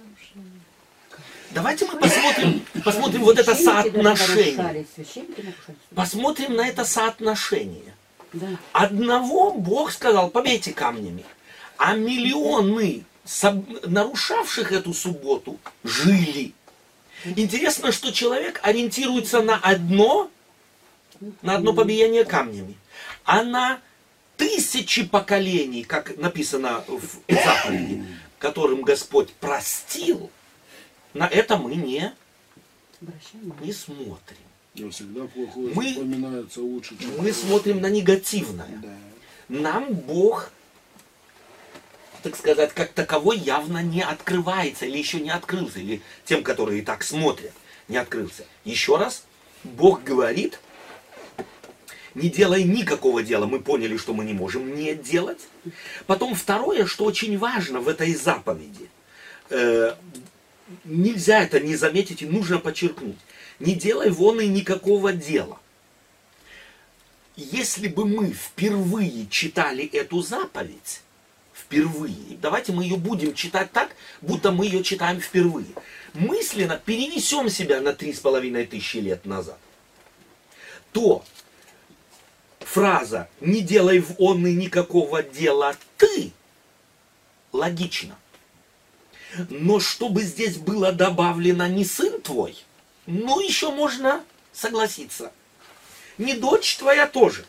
[1.50, 4.86] Давайте мы посмотрим, посмотрим вот это соотношение.
[5.94, 7.94] Посмотрим на это соотношение.
[8.72, 11.24] Одного Бог сказал, побейте камнями.
[11.78, 13.04] А миллионы
[13.84, 16.52] нарушавших эту субботу жили.
[17.24, 20.30] Интересно, что человек ориентируется на одно,
[21.42, 22.76] на одно побиение камнями,
[23.24, 23.80] а на
[24.36, 28.04] тысячи поколений, как написано в заповеди,
[28.38, 30.30] которым Господь простил,
[31.16, 32.12] на это мы не,
[33.60, 34.36] не смотрим.
[34.74, 38.68] Но всегда плохое Мы- запоминается лучше, чем Мы смотрим на негативное.
[38.82, 38.88] Да.
[39.48, 40.50] нам Бог,
[42.22, 46.82] так сказать, как таковой явно не открывается или еще не открылся, или тем, которые и
[46.82, 47.52] так смотрят,
[47.88, 48.44] не открылся.
[48.64, 49.24] Еще раз,
[49.64, 50.60] Бог говорит,
[52.14, 55.40] не делай никакого дела, мы поняли, что мы не можем не делать.
[56.06, 58.90] Потом второе, что очень важно в этой заповеди,
[59.50, 59.94] э,
[60.84, 63.18] нельзя это не заметить и нужно подчеркнуть.
[63.58, 65.58] Не делай вон и никакого дела
[67.36, 71.02] если бы мы впервые читали эту заповедь,
[71.54, 75.66] впервые, давайте мы ее будем читать так, будто мы ее читаем впервые,
[76.14, 79.58] мысленно перенесем себя на три с половиной тысячи лет назад,
[80.92, 81.24] то
[82.60, 86.32] фраза «не делай в он и никакого дела ты»
[87.52, 88.16] логично.
[89.50, 92.56] Но чтобы здесь было добавлено не сын твой,
[93.06, 95.32] ну еще можно согласиться–
[96.18, 97.44] не дочь твоя тоже.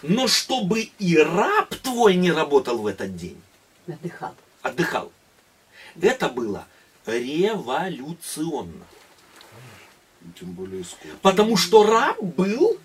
[0.00, 3.38] Но чтобы и раб твой не работал в этот день,
[3.86, 4.34] Отдыхал.
[4.62, 5.12] отдыхал.
[6.00, 6.66] Это было
[7.04, 8.86] революционно.
[10.38, 11.16] Тем более сколько.
[11.22, 12.78] Потому что раб был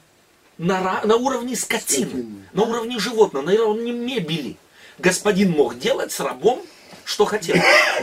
[0.58, 2.44] на, ра- на уровне скотины, Скотины.
[2.54, 4.58] на уровне животного, на уровне мебели.
[5.00, 6.62] Господин мог делать с рабом,
[7.06, 7.56] что хотел.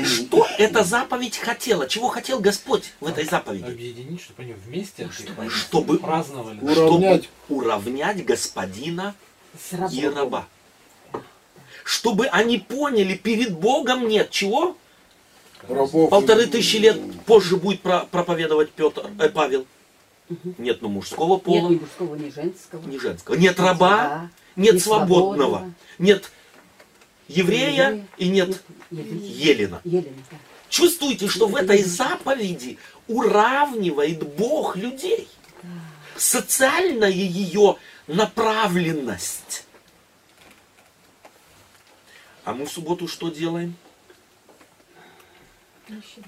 [0.05, 1.89] Что эта заповедь хотела?
[1.89, 3.65] Чего хотел Господь в этой заповеди?
[3.65, 6.59] Объединить, чтобы они вместе отдыхали, Чтобы праздновали.
[6.61, 7.29] Уравнять.
[7.47, 9.15] Чтобы уравнять господина
[9.91, 10.47] и раба.
[11.85, 14.77] Чтобы они поняли, перед Богом нет чего?
[15.69, 19.67] Рабов Полторы и- тысячи лет позже будет про- проповедовать Петр, э, Павел.
[20.59, 22.87] Нет ну мужского Нет пола, ни мужского, ни женского.
[22.89, 23.35] ни женского.
[23.35, 24.31] Нет раба, Да.
[24.57, 25.35] нет Ни свободного.
[25.59, 25.75] свободного.
[25.99, 26.31] Нет
[27.29, 28.07] еврея Еврея.
[28.17, 28.63] и нет
[28.93, 29.25] Елена.
[29.25, 29.81] Елена.
[29.85, 30.37] Елена, да.
[30.69, 32.79] Чувствуете, что в этой заповеди
[33.09, 35.29] уравнивает Бог людей.
[36.17, 37.77] Социальная ее
[38.07, 39.67] направленность.
[42.45, 43.75] А мы в субботу что делаем?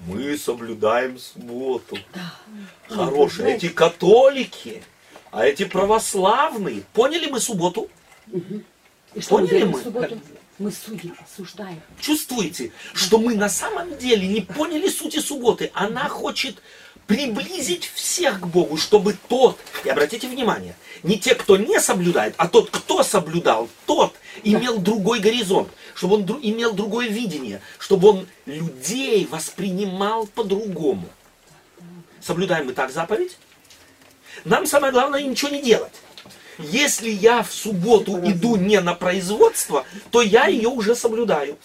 [0.07, 1.97] Мы соблюдаем субботу.
[2.87, 3.55] Хорошие.
[3.55, 4.83] Эти католики,
[5.31, 6.83] а эти православные.
[6.93, 7.89] Поняли мы субботу?
[8.27, 8.63] Мы
[9.27, 9.81] Поняли мы?
[9.81, 10.19] субботу?
[10.57, 11.81] Мы судим, осуждаем.
[11.99, 15.69] Чувствуете, что мы на самом деле не поняли сути субботы.
[15.73, 16.61] Она хочет
[17.07, 22.47] приблизить всех к Богу, чтобы тот, и обратите внимание, не те, кто не соблюдает, а
[22.47, 28.27] тот, кто соблюдал, тот имел другой горизонт, чтобы он дру- имел другое видение, чтобы он
[28.45, 31.07] людей воспринимал по-другому.
[32.21, 33.37] Соблюдаем мы так заповедь?
[34.45, 35.93] Нам самое главное ничего не делать.
[36.57, 41.57] Если я в субботу иду не на производство, то я ее уже соблюдаю.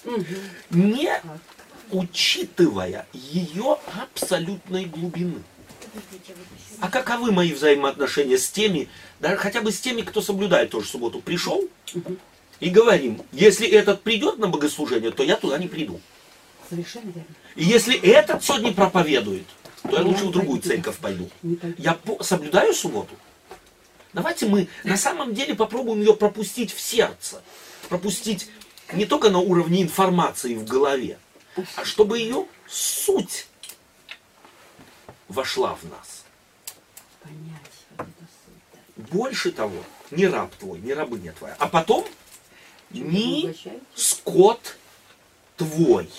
[0.70, 1.20] Не
[1.90, 5.42] учитывая ее абсолютной глубины.
[6.80, 11.20] А каковы мои взаимоотношения с теми, даже хотя бы с теми, кто соблюдает тоже субботу?
[11.20, 11.64] Пришел
[12.60, 16.00] и говорим, если этот придет на богослужение, то я туда не приду.
[16.68, 17.24] Совершенно верно.
[17.56, 19.46] И если этот сегодня проповедует,
[19.82, 21.28] то я лучше в другую церковь пойду.
[21.78, 23.14] Я соблюдаю субботу.
[24.12, 27.42] Давайте мы на самом деле попробуем ее пропустить в сердце.
[27.88, 28.48] Пропустить
[28.92, 31.18] не только на уровне информации в голове,
[31.76, 33.46] а чтобы ее суть
[35.28, 36.24] вошла в нас.
[38.96, 41.56] Больше того, не раб твой, не рабыня твоя.
[41.58, 42.04] А потом
[42.90, 43.54] не
[43.94, 44.76] скот
[45.56, 46.10] твой.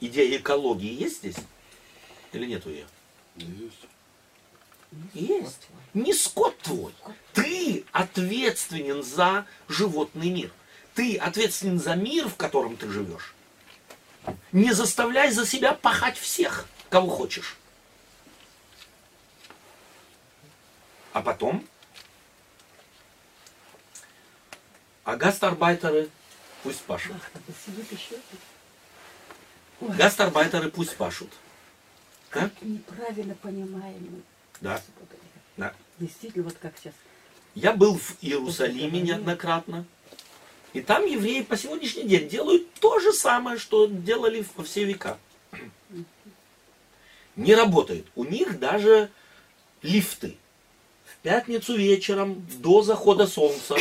[0.00, 1.36] Идея экологии есть здесь?
[2.32, 2.86] Или нету ее?
[3.36, 3.86] Есть.
[5.12, 5.68] Есть.
[5.94, 6.94] Не скот твой.
[7.32, 10.52] Ты ответственен за животный мир.
[10.94, 13.34] Ты ответственен за мир, в котором ты живешь.
[14.52, 17.56] Не заставляй за себя пахать всех, кого хочешь.
[21.12, 21.66] А потом,
[25.04, 26.10] а гастарбайтеры
[26.62, 27.16] пусть пашут.
[29.80, 31.32] Гастарбайтеры пусть пашут.
[32.30, 34.22] Как неправильно понимаем.
[34.60, 34.80] Да.
[35.56, 35.72] Да.
[35.98, 36.94] Действительно, вот как сейчас.
[37.54, 39.84] Я был в Иерусалиме неоднократно.
[40.72, 45.18] И там евреи по сегодняшний день делают то же самое, что делали во все века.
[47.36, 48.06] Не работает.
[48.14, 49.10] У них даже
[49.82, 50.36] лифты.
[51.04, 53.76] В пятницу вечером до захода солнца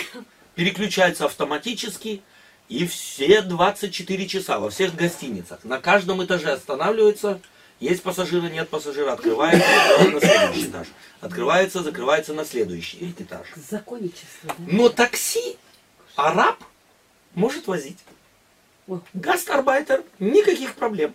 [0.56, 2.22] переключаются автоматически
[2.70, 5.64] и все 24 часа во всех гостиницах.
[5.64, 7.40] На каждом этаже останавливаются.
[7.80, 9.14] Есть пассажиры, нет пассажира.
[9.14, 9.68] Открывается,
[10.10, 10.88] на следующий этаж.
[11.22, 13.48] Открывается, закрывается на следующий этаж.
[13.56, 14.54] Законничество, да?
[14.58, 15.58] Но такси
[16.16, 16.58] араб
[17.36, 18.00] может возить.
[19.14, 21.14] Гастарбайтер, никаких проблем.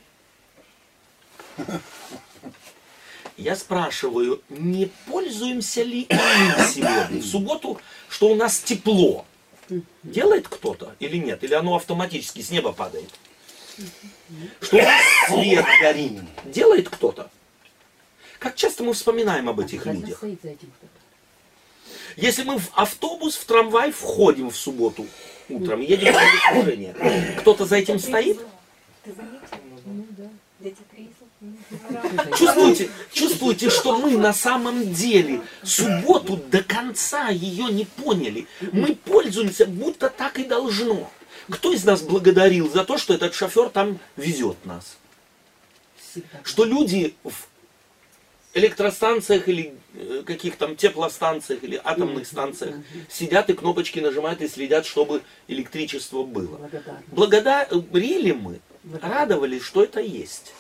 [3.37, 9.27] Я спрашиваю, не пользуемся ли мы сегодня, в субботу, что у нас тепло?
[10.03, 11.43] Делает кто-то или нет?
[11.43, 13.09] Или оно автоматически с неба падает?
[14.61, 14.81] Что
[15.29, 16.21] свет горит?
[16.45, 17.31] Делает кто-то?
[18.39, 20.23] Как часто мы вспоминаем об этих людях?
[22.17, 25.07] Если мы в автобус, в трамвай входим в субботу
[25.49, 28.41] утром, едем на богослужение, кто-то за этим стоит?
[29.05, 29.15] Ты?
[31.41, 32.37] Ну.
[32.37, 38.47] Чувствуете, чувствуете, что мы на самом деле субботу до конца ее не поняли.
[38.73, 41.11] Мы пользуемся, будто так и должно.
[41.51, 44.97] Кто из нас благодарил за то, что этот шофер там везет нас?
[46.45, 47.49] Что люди в
[48.55, 52.77] электростанциях или э, каких там теплостанциях или атомных станциях
[53.09, 56.71] сидят и кнопочки нажимают и следят, чтобы электричество было.
[57.07, 58.61] Благодарили мы,
[59.01, 60.53] радовались, что это есть.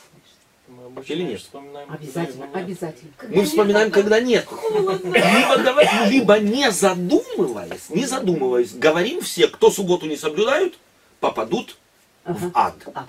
[0.95, 1.41] Мы Или нет?
[1.41, 3.13] вспоминаем Обязательно, когда обязательно.
[3.29, 4.47] Мы вспоминаем, когда нет.
[4.51, 10.79] Либо, говорим, либо не задумываясь, не задумываясь, говорим все, кто субботу не соблюдают,
[11.21, 11.77] попадут
[12.25, 12.73] в Ага.
[12.87, 12.89] ад.
[12.95, 13.09] Ад.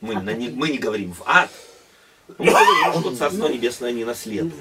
[0.00, 1.50] Мы, на не, мы не говорим в ад.
[2.38, 4.54] Мы говорим, что Царство Небесное не наследует.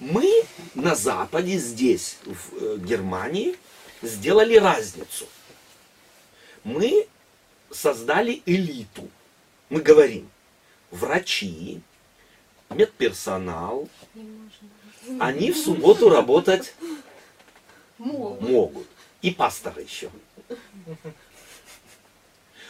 [0.00, 3.56] Мы на Западе, здесь, в э, Германии,
[4.02, 5.26] сделали разницу.
[6.64, 7.06] Мы
[7.70, 9.08] создали элиту.
[9.68, 10.28] Мы говорим,
[10.90, 11.80] врачи,
[12.70, 13.88] медперсонал,
[15.20, 16.74] они в субботу работать
[17.98, 18.86] могут.
[19.22, 20.10] И пасторы еще.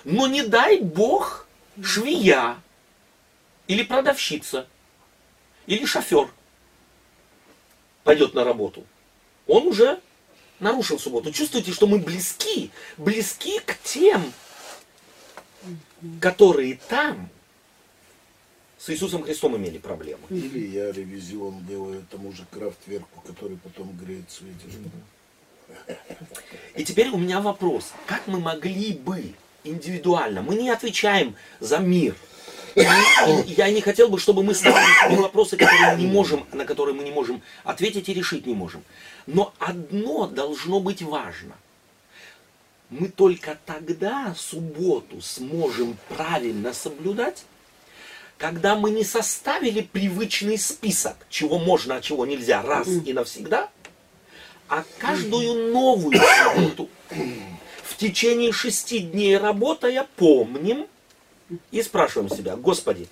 [0.05, 1.46] Но не дай бог
[1.83, 2.62] швея,
[3.66, 4.68] или продавщица,
[5.66, 6.31] или шофер
[8.05, 8.87] пойдет на работу.
[9.46, 10.00] Он уже
[10.61, 11.33] нарушил субботу.
[11.33, 14.33] Чувствуете, что мы близки, близки к тем,
[16.20, 17.29] которые там
[18.87, 20.20] с Иисусом Христом имели проблемы.
[20.31, 24.79] Или я ревизион делаю тому же крафтверку, который потом греет светишь.
[26.77, 27.92] И теперь у меня вопрос.
[28.07, 32.14] Как мы могли бы индивидуально, мы не отвечаем за мир.
[32.77, 37.11] Я не хотел бы, чтобы мы ставили вопросы, которые не можем, на которые мы не
[37.11, 38.85] можем ответить и решить не можем.
[39.27, 41.57] Но одно должно быть важно.
[42.90, 47.44] Мы только тогда субботу сможем правильно соблюдать,
[48.38, 53.70] когда мы не составили привычный список, чего можно, а чего нельзя, раз и навсегда,
[54.68, 56.88] а каждую новую субботу
[57.85, 60.87] в течение шести дней работая помним
[61.70, 63.09] и спрашиваем себя, Господи,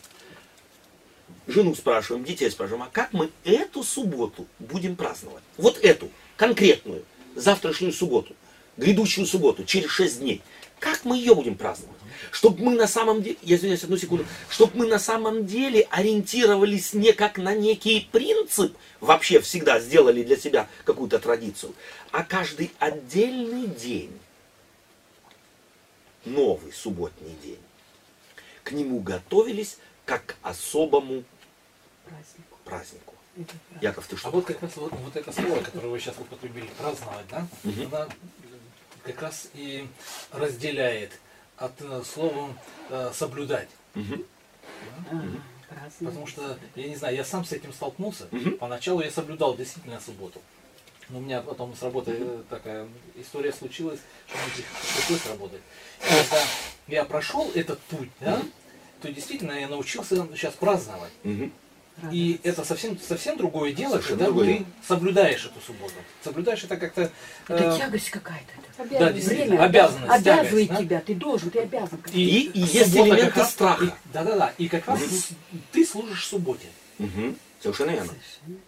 [1.46, 5.42] жену спрашиваем, детей спрашиваем, а как мы эту субботу будем праздновать?
[5.56, 8.34] Вот эту, конкретную, завтрашнюю субботу,
[8.76, 10.42] грядущую субботу, через шесть дней.
[10.80, 11.96] Как мы ее будем праздновать?
[12.34, 16.92] Чтобы мы на самом деле, я извиняюсь, одну секунду, чтобы мы на самом деле ориентировались
[16.92, 21.76] не как на некий принцип, вообще всегда сделали для себя какую-то традицию,
[22.10, 24.18] а каждый отдельный день,
[26.24, 27.60] новый субботний день,
[28.64, 31.22] к нему готовились как к особому
[32.04, 32.58] Празднику.
[32.64, 33.14] празднику.
[33.80, 34.26] Яков, ты что?
[34.26, 37.94] А вот как раз вот, вот это слово, которое вы сейчас употребили, праздновать, да, Мгм.
[37.94, 38.08] она
[39.04, 39.86] как раз и
[40.32, 41.12] разделяет
[41.56, 42.48] от э, слова
[42.90, 43.68] э, соблюдать.
[46.00, 48.26] Потому что, я не знаю, я сам с этим столкнулся.
[48.60, 50.40] Поначалу я соблюдал действительно субботу.
[51.10, 55.60] Но у меня потом с работой э, такая история случилась, что мне при- пришлось работать.
[56.00, 56.38] И когда
[56.88, 58.40] я прошел этот путь, да,
[59.02, 61.12] то действительно я научился сейчас праздновать.
[62.10, 65.94] И это совсем, совсем другое дело, Совершенно когда другое ты соблюдаешь эту субботу.
[66.22, 67.02] Соблюдаешь это как-то...
[67.48, 68.82] Это э, тягость какая-то.
[68.82, 68.98] это.
[68.98, 70.12] да, действительно, Время обязанность.
[70.12, 70.76] обязывает тягость, да.
[70.76, 72.00] тебя, ты должен, ты обязан.
[72.12, 73.84] И- и есть суббота элементы раз- страха.
[73.84, 74.52] и- Да-да-да.
[74.58, 75.00] И как раз
[75.72, 76.66] ты служишь субботе.
[76.98, 77.36] Мгм.
[77.62, 78.08] Совершенно верно.
[78.12, 78.60] Совершенно.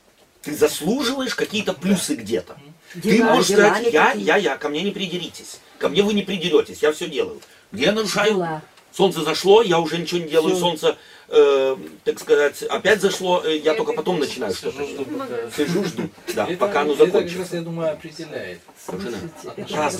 [0.43, 2.57] Ты заслуживаешь какие-то плюсы где-то.
[2.95, 5.59] Ты Дела- можешь дела сказать, я, я, я, ко мне не придеритесь.
[5.79, 7.41] Ко мне вы не придеретесь, я все делаю.
[7.73, 8.63] Где я нарушаю Дела.
[8.93, 10.61] Солнце зашло, я уже ничего не делаю, Всё.
[10.61, 10.97] солнце,
[11.29, 14.85] э, так сказать, опять зашло, э, я только потом начинаю что-то.
[14.85, 16.03] Сижу, жду, пока- Сижу, жду,
[16.35, 17.39] да, Это- пока оно Это как закончится.
[17.41, 18.61] раз, я думаю, определяет.
[18.85, 19.17] Слушайте,
[19.57, 19.97] это, надо,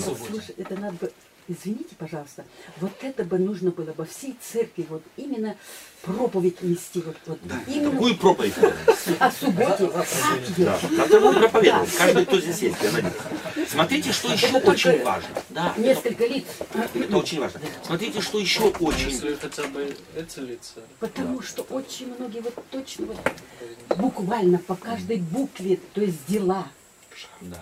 [0.57, 1.11] это надо бы,
[1.47, 2.45] извините, пожалуйста,
[2.79, 5.55] вот это бы нужно было бы всей церкви вот именно
[6.01, 8.53] проповедь нести, вот, вот именно Какую проповедь?
[9.19, 9.89] о субботе,
[10.57, 11.89] Да, будет проповедовать.
[11.91, 11.97] Да.
[11.97, 13.69] Каждый, кто здесь есть, я надеюсь.
[13.69, 15.29] Смотрите, что еще Это очень важно.
[15.49, 16.45] Да, это, несколько лиц,
[16.93, 17.61] это очень важно.
[17.85, 20.81] Смотрите, что еще очень Если хотя бы эти лица.
[20.99, 23.17] потому что очень многие вот точно вот
[23.97, 26.67] буквально по каждой букве, то есть дела.
[27.41, 27.61] Да.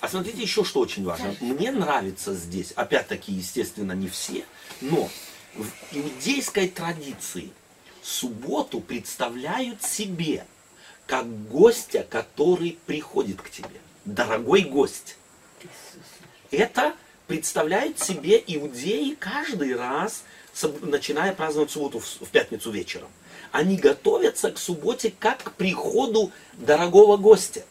[0.00, 1.34] А смотрите еще, что очень важно.
[1.40, 4.44] Мне нравится здесь, опять-таки, естественно, не все,
[4.80, 5.08] но
[5.54, 7.50] в иудейской традиции
[8.02, 10.46] субботу представляют себе
[11.06, 13.80] как гостя, который приходит к тебе.
[14.04, 15.16] Дорогой гость.
[16.50, 16.94] Это
[17.26, 20.24] представляют себе иудеи каждый раз,
[20.82, 23.08] начиная праздновать субботу в пятницу вечером.
[23.52, 27.64] Они готовятся к субботе как к приходу дорогого гостя.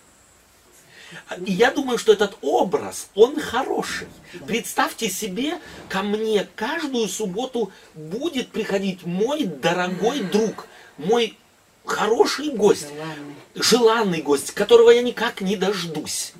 [1.45, 4.08] И я думаю, что этот образ, он хороший.
[4.47, 11.38] Представьте себе, ко мне каждую субботу будет приходить мой дорогой друг, мой
[11.86, 13.36] хороший гость, Желанный.
[13.56, 16.34] желанный гость, которого я никак не дождусь.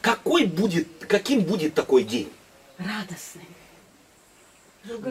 [0.00, 2.30] Какой будет, каким будет такой день?
[2.78, 3.48] Радостный.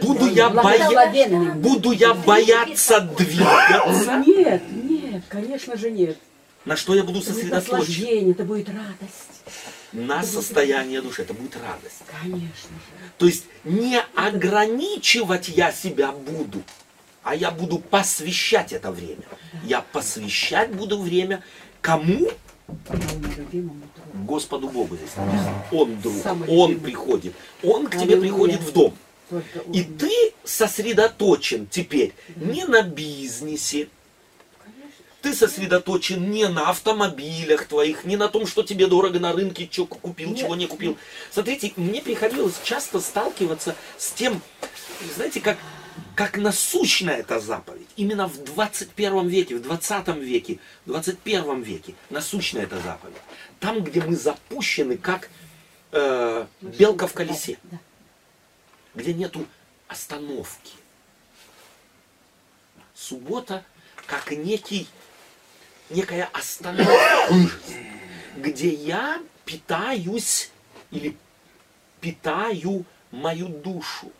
[0.01, 1.53] Буду я, боя...
[1.55, 4.23] Буду я бояться двигаться?
[4.25, 6.17] Нет, нет, конечно же нет.
[6.67, 7.77] На что я буду Это будет сосредоточен?
[7.77, 9.41] наслаждение, это будет радость.
[9.93, 11.21] На состояние души.
[11.21, 12.01] Это будет радость.
[12.21, 13.09] Конечно же.
[13.17, 16.61] То есть не ограничивать я себя буду,
[17.23, 19.23] а я буду посвящать это время.
[19.63, 21.41] Я посвящать буду время
[21.79, 22.29] кому?
[24.25, 25.63] Господу Богу здесь написано.
[25.71, 26.83] Он друг, Самый Он любимый.
[26.91, 27.33] приходит.
[27.63, 28.93] Он к тебе приходит в дом.
[29.73, 30.11] И ты
[30.43, 33.87] сосредоточен теперь не на бизнесе,
[35.27, 39.85] ты сосредоточен не на автомобилях твоих, не на том, что тебе дорого на рынке, что
[39.85, 40.39] купил, Нет.
[40.39, 40.97] чего не купил.
[41.31, 44.41] Смотрите, мне приходилось часто сталкиваться с тем,
[45.17, 45.57] знаете, как,
[46.15, 47.89] как насущная эта заповедь.
[47.97, 53.17] Именно в 21 веке, в 20 веке, в 21 веке насущная эта заповедь.
[53.59, 55.29] Там, где мы запущены, как
[55.91, 57.57] э, белка в колесе
[58.95, 59.45] где нету
[59.89, 60.73] остановки.
[62.95, 63.63] Суббота
[64.07, 64.87] как некий,
[65.89, 66.91] некая остановка
[68.37, 70.51] где я питаюсь
[70.91, 71.17] или
[71.99, 74.11] питаю мою душу.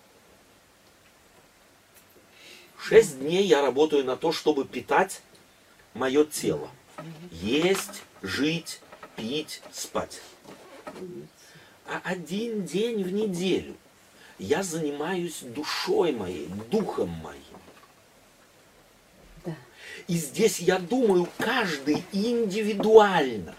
[2.80, 5.22] Шесть дней я работаю на то, чтобы питать
[5.93, 6.70] мое тело.
[7.32, 8.82] Есть, жить,
[9.15, 10.22] пить, спать.
[11.86, 13.76] А один день в неделю
[14.39, 17.43] я занимаюсь душой моей, духом моим.
[20.08, 23.55] И здесь я думаю, каждый индивидуально,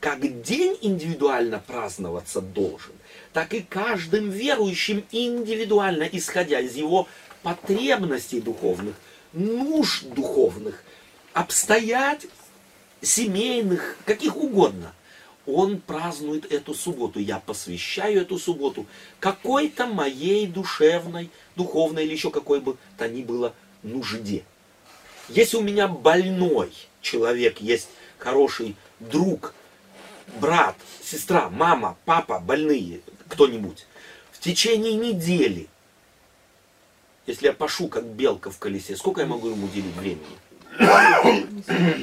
[0.00, 2.92] как день индивидуально праздноваться должен,
[3.32, 7.08] так и каждым верующим индивидуально, исходя из его
[7.42, 8.94] потребностей духовных,
[9.34, 10.82] нужд духовных,
[11.34, 12.36] обстоятельств,
[13.02, 14.92] семейных, каких угодно.
[15.44, 17.18] Он празднует эту субботу.
[17.18, 18.86] Я посвящаю эту субботу
[19.18, 24.44] какой-то моей душевной, духовной или еще какой бы то ни было нужде.
[25.34, 29.54] Если у меня больной человек, есть хороший друг,
[30.38, 33.86] брат, сестра, мама, папа, больные, кто-нибудь,
[34.30, 35.68] в течение недели,
[37.26, 40.36] если я пашу как белка в колесе, сколько я могу ему уделить времени?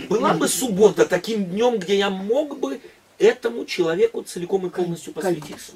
[0.10, 2.82] Была бы суббота таким днем, где я мог бы
[3.20, 5.74] этому человеку целиком и полностью посвятиться.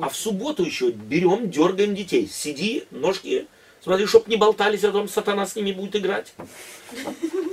[0.00, 2.28] А в субботу еще берем, дергаем детей.
[2.28, 3.46] Сиди, ножки,
[3.82, 6.34] смотри, чтоб не болтались, а потом сатана с ними будет играть.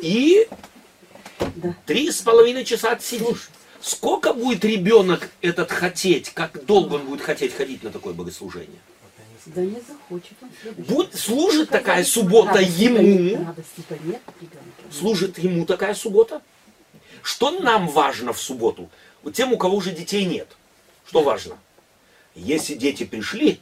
[0.01, 0.47] И
[1.86, 3.49] три с половиной часа отсидишь.
[3.82, 8.80] Сколько будет ребенок этот хотеть, как долго он будет хотеть ходить на такое богослужение?
[9.45, 10.49] Да не захочет он.
[10.86, 13.56] Будь, служит такая суббота ему, ребенка.
[14.91, 16.41] служит ему такая суббота?
[17.26, 18.88] Что нам важно в субботу?
[19.24, 20.48] Вот Тем, у кого уже детей нет.
[21.08, 21.58] Что важно?
[22.36, 23.60] Если дети пришли,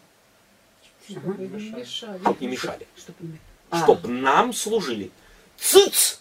[1.09, 1.34] Ага.
[1.38, 2.20] Мешали.
[2.20, 2.88] чтоб не мешали.
[2.97, 3.39] Чтоб не-
[3.70, 5.11] А, Чтоб нам служили.
[5.57, 6.20] Цыц!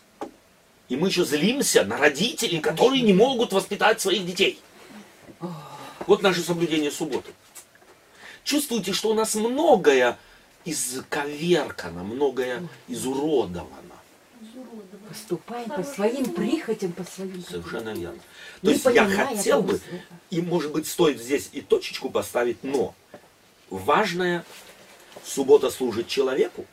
[0.89, 4.61] И мы еще злимся на родителей, которые не могут воспитать своих детей.
[6.07, 7.33] Вот наше соблюдение субботы.
[8.45, 10.17] Чувствуете, что у нас многое
[10.65, 13.82] изковеркано, многое изуродовано.
[15.13, 17.45] Поступаем по своим прихотям, по своим...
[17.47, 18.19] Совершенно верно.
[18.63, 19.79] То Не есть я хотел бы,
[20.31, 22.95] и может быть стоит здесь и точечку поставить, но
[23.69, 24.43] важная
[25.23, 26.65] суббота служит человеку.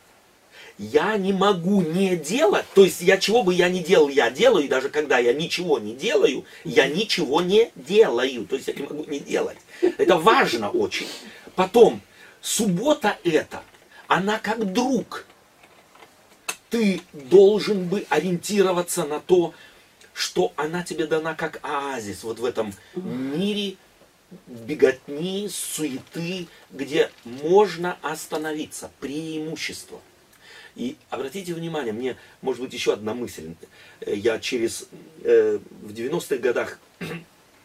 [0.78, 4.64] Я не могу не делать, то есть я чего бы я ни делал, я делаю,
[4.64, 8.84] и даже когда я ничего не делаю, я ничего не делаю, то есть я не
[8.84, 9.58] могу не делать.
[9.82, 11.10] Это важно очень.
[11.56, 12.00] Потом,
[12.40, 13.62] суббота это,
[14.08, 15.26] она как друг.
[16.70, 19.54] Ты должен бы ориентироваться на то,
[20.14, 23.78] что она тебе дана как оазис вот в этом мире
[24.48, 30.00] беготни, суеты, где можно остановиться, преимущество.
[30.76, 33.54] И обратите внимание, мне, может быть, еще одна мысль.
[34.06, 34.88] Я через,
[35.24, 36.80] э, в 90-х годах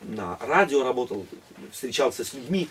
[0.03, 1.27] на радио работал,
[1.71, 2.69] встречался с людьми,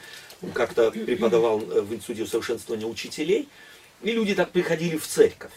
[0.53, 3.47] как-то преподавал э, в Институте усовершенствования учителей,
[4.01, 5.51] и люди так приходили в церковь.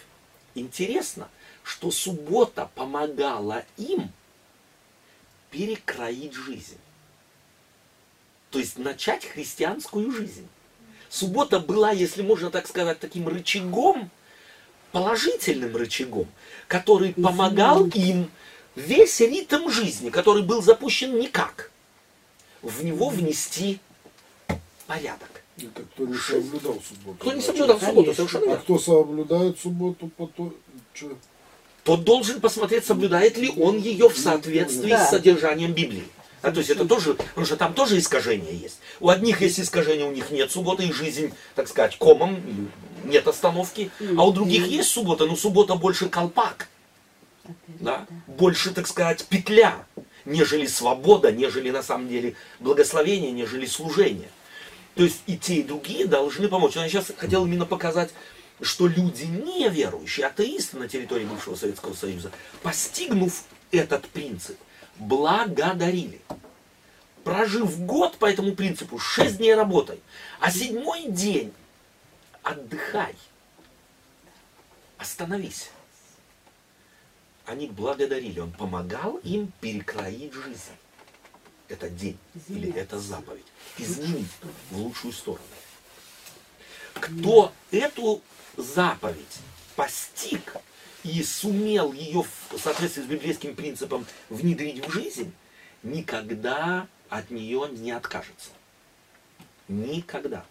[0.56, 1.28] Интересно,
[1.62, 4.10] что суббота помогала им
[5.50, 6.78] перекроить жизнь.
[8.50, 10.48] То есть начать христианскую жизнь.
[11.10, 14.10] Суббота была, если можно так сказать, таким рычагом,
[14.92, 16.26] положительным рычагом,
[16.68, 18.30] который помогал им
[18.74, 21.70] весь ритм жизни, который был запущен никак,
[22.62, 23.78] в него внести
[24.86, 25.42] порядок.
[25.58, 27.16] Это кто не соблюдал субботу.
[27.18, 27.46] Кто не значит.
[27.46, 28.14] соблюдал субботу, Конечно.
[28.14, 28.62] совершенно А верно.
[28.62, 30.54] кто соблюдает субботу, потом...
[30.92, 31.16] Чё?
[31.84, 35.06] Тот должен посмотреть, соблюдает ли он ее в соответствии Да.
[35.06, 36.04] с содержанием Библии.
[36.42, 38.78] А то есть это тоже, потому что там тоже искажения есть.
[39.00, 42.38] У одних есть искажения, у них нет субботы, и жизнь, так сказать, комом,
[43.04, 43.90] нет остановки.
[44.16, 46.68] А у других есть суббота, но суббота больше колпак.
[47.80, 48.06] Да?
[48.26, 49.86] Больше, так сказать, петля,
[50.24, 54.28] нежели свобода, нежели на самом деле благословение, нежели служение.
[54.96, 56.74] То есть и те, и другие должны помочь.
[56.74, 58.12] Я сейчас хотел именно показать,
[58.62, 62.32] что люди неверующие, атеисты на территории бывшего Советского Союза,
[62.62, 64.58] постигнув этот принцип,
[64.96, 66.22] благодарили.
[67.24, 70.00] Прожив год по этому принципу, 6 дней работай,
[70.40, 71.52] а седьмой день
[72.42, 73.14] отдыхай,
[74.96, 75.70] остановись.
[77.44, 80.72] Они благодарили, он помогал им перекроить жизнь.
[81.68, 83.46] Это день или это заповедь.
[83.78, 84.30] Изменить
[84.70, 85.44] в лучшую сторону.
[86.94, 88.22] Кто эту
[88.56, 89.38] заповедь
[89.74, 90.56] постиг
[91.02, 95.32] и сумел ее в соответствии с библейским принципом внедрить в жизнь,
[95.82, 98.50] никогда от нее не откажется.
[99.68, 100.44] Никогда.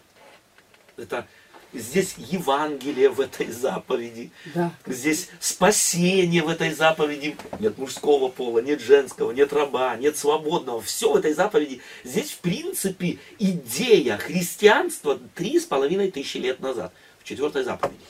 [0.96, 1.26] Это
[1.72, 4.72] здесь Евангелие в этой заповеди, Да.
[4.86, 7.36] Здесь спасение в этой заповеди.
[7.60, 10.80] Нет мужского пола, нет женского, нет раба, нет свободного.
[10.80, 11.80] Все в этой заповеди.
[12.04, 16.92] Здесь, в принципе, идея христианства три с половиной тысячи лет назад.
[17.20, 18.00] В четвертой заповеди.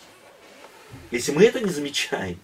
[1.10, 2.38] Если мы это не замечаем,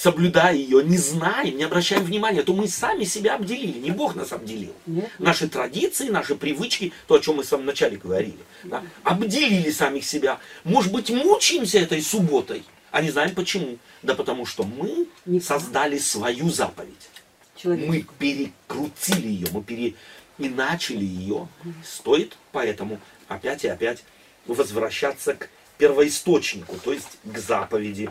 [0.00, 3.78] соблюдая ее, не знаем, не обращаем внимания, то мы сами себя обделили.
[3.78, 4.72] Не Бог нас обделил.
[4.86, 5.10] Нет.
[5.18, 10.06] Наши традиции, наши привычки, то, о чем мы в самом начале говорили, да, обделили самих
[10.06, 10.40] себя.
[10.64, 13.76] Может быть, мучаемся этой субботой, а не знаем почему.
[14.02, 17.10] Да потому что мы Не создали свою заповедь.
[17.54, 17.86] Человек.
[17.86, 21.46] Мы перекрутили ее, мы переиначили ее.
[21.84, 22.98] Стоит поэтому
[23.28, 24.02] опять и опять
[24.46, 28.10] возвращаться к первоисточнику, то есть к заповеди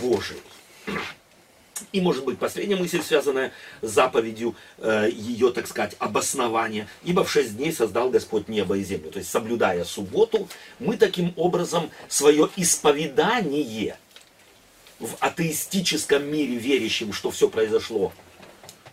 [0.00, 0.40] Божией.
[1.92, 6.88] И, может быть, последняя мысль, связанная с заповедью э, ее, так сказать, обоснования.
[7.04, 9.10] Ибо в шесть дней создал Господь небо и землю.
[9.10, 10.48] То есть, соблюдая субботу,
[10.80, 13.96] мы таким образом свое исповедание
[14.98, 18.12] в атеистическом мире, верящем, что все произошло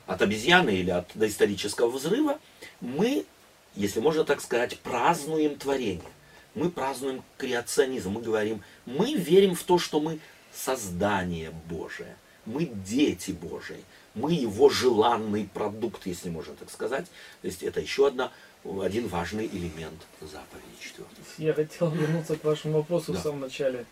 [0.06, 2.40] от обезьяны или от доисторического взрыва,
[2.80, 3.26] мы,
[3.76, 6.04] если можно так сказать, празднуем творение.
[6.54, 8.12] Мы празднуем креационизм.
[8.12, 10.20] Мы говорим, мы верим в то, что мы
[10.56, 12.16] создание Божие.
[12.46, 13.84] Мы дети Божии.
[14.14, 17.06] Мы его желанный продукт, если можно так сказать.
[17.42, 18.32] То есть это еще одна,
[18.82, 21.24] один важный элемент заповеди четвертой.
[21.38, 23.20] Я хотел вернуться к вашему вопросу Да.
[23.20, 23.86] в самом начале.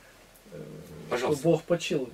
[0.51, 0.61] Э,
[1.09, 1.41] Пожалуйста.
[1.41, 2.09] Что Бог почил.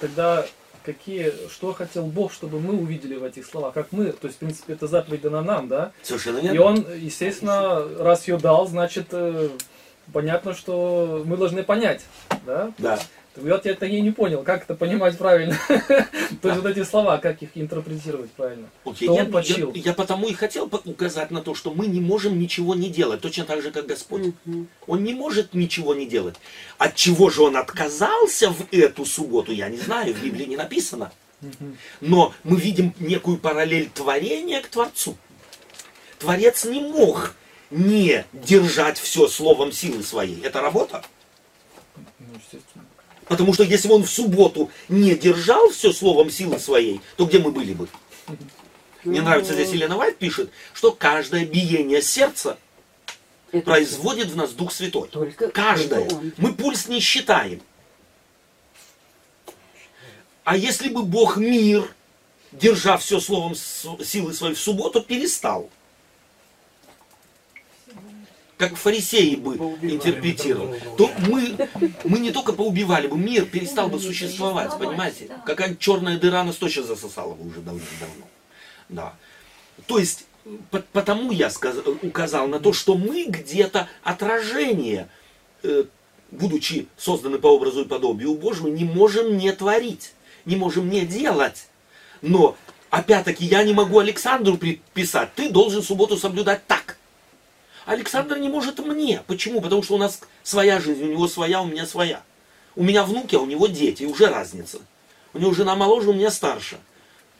[0.00, 0.44] Тогда
[0.84, 3.74] какие, что хотел Бог, чтобы мы увидели в этих словах?
[3.74, 5.92] Как мы, то есть, в принципе, это заповедь дана нам, да?
[6.02, 6.62] Совершенно И верно.
[6.62, 9.48] он, естественно, раз ее дал, значит, э,
[10.12, 12.02] понятно, что мы должны понять,
[12.46, 12.72] да?
[12.78, 12.98] Да.
[13.34, 15.56] Вот я это и не понял, как это понимать правильно.
[15.68, 18.68] То есть вот эти слова, как их интерпретировать правильно.
[19.14, 19.72] Я, он почил.
[19.74, 23.22] я- я потому и хотел указать на то, что мы не можем ничего не делать,
[23.22, 24.34] точно так же, как Господь.
[24.86, 26.34] Он не может ничего не делать.
[26.76, 31.10] От чего же он отказался в эту субботу, я не знаю, в Библии не написано.
[32.00, 35.16] Но мы видим некую параллель творения к Творцу.
[36.18, 37.34] Творец не мог
[37.70, 40.40] не держать все словом силы своей.
[40.42, 41.02] Это работа.
[42.20, 42.84] Ну, естественно.
[43.26, 47.38] Потому что если бы он в субботу не держал все словом силы своей, то где
[47.38, 47.88] мы были бы?
[49.04, 52.58] Мне нравится здесь Елена Вайт пишет, что каждое биение сердца
[53.50, 55.08] Это производит в нас Дух Святой.
[55.08, 56.08] Только- Каждое.
[56.08, 56.32] только он.
[56.36, 57.60] Мы пульс не считаем.
[60.44, 61.88] А если бы Бог мир,
[62.52, 65.70] держа все словом силы своей в субботу, перестал?
[68.58, 69.76] Как фарисеи бы друг
[70.96, 71.56] то мы,
[72.04, 75.30] мы не только поубивали бы, мир перестал бы существовать, понимаете?
[75.44, 78.26] Какая черная дыра нас точно засосала бы уже давно-давно.
[78.88, 79.14] Да.
[79.86, 80.26] То есть,
[80.70, 85.08] по- потому я сказ- указал на то, что мы где-то отражение,
[85.62, 85.84] э,
[86.30, 90.12] будучи созданы по образу и подобию Божьему, не можем не творить,
[90.44, 91.66] не можем не делать.
[92.20, 92.56] Но,
[92.90, 96.98] опять-таки, я не могу Александру приписать, ты должен субботу соблюдать так.
[97.86, 99.22] Александр не может мне.
[99.26, 99.60] Почему?
[99.60, 102.22] Потому что у нас своя жизнь, у него своя, у меня своя.
[102.74, 104.78] У меня внуки, а у него дети, уже разница.
[105.34, 106.78] У него жена моложе, у меня старше.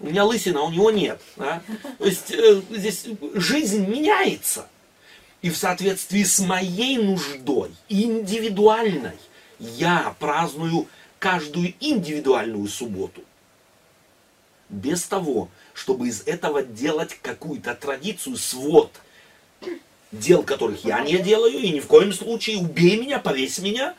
[0.00, 1.20] У меня лысина, а у него нет.
[1.36, 1.62] да.
[1.98, 4.68] То есть э, здесь жизнь меняется.
[5.42, 9.18] И в соответствии с моей нуждой, индивидуальной,
[9.58, 10.88] я праздную
[11.18, 13.22] каждую индивидуальную субботу.
[14.68, 18.90] Без того, чтобы из этого делать какую-то традицию, свод
[20.12, 23.94] дел, которых я не делаю, и ни в коем случае убей меня, повесь меня,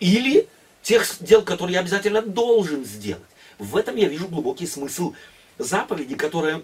[0.00, 0.48] или
[0.82, 3.22] тех дел, которые я обязательно должен сделать.
[3.58, 5.14] В этом я вижу глубокий смысл
[5.58, 6.62] заповеди, которая,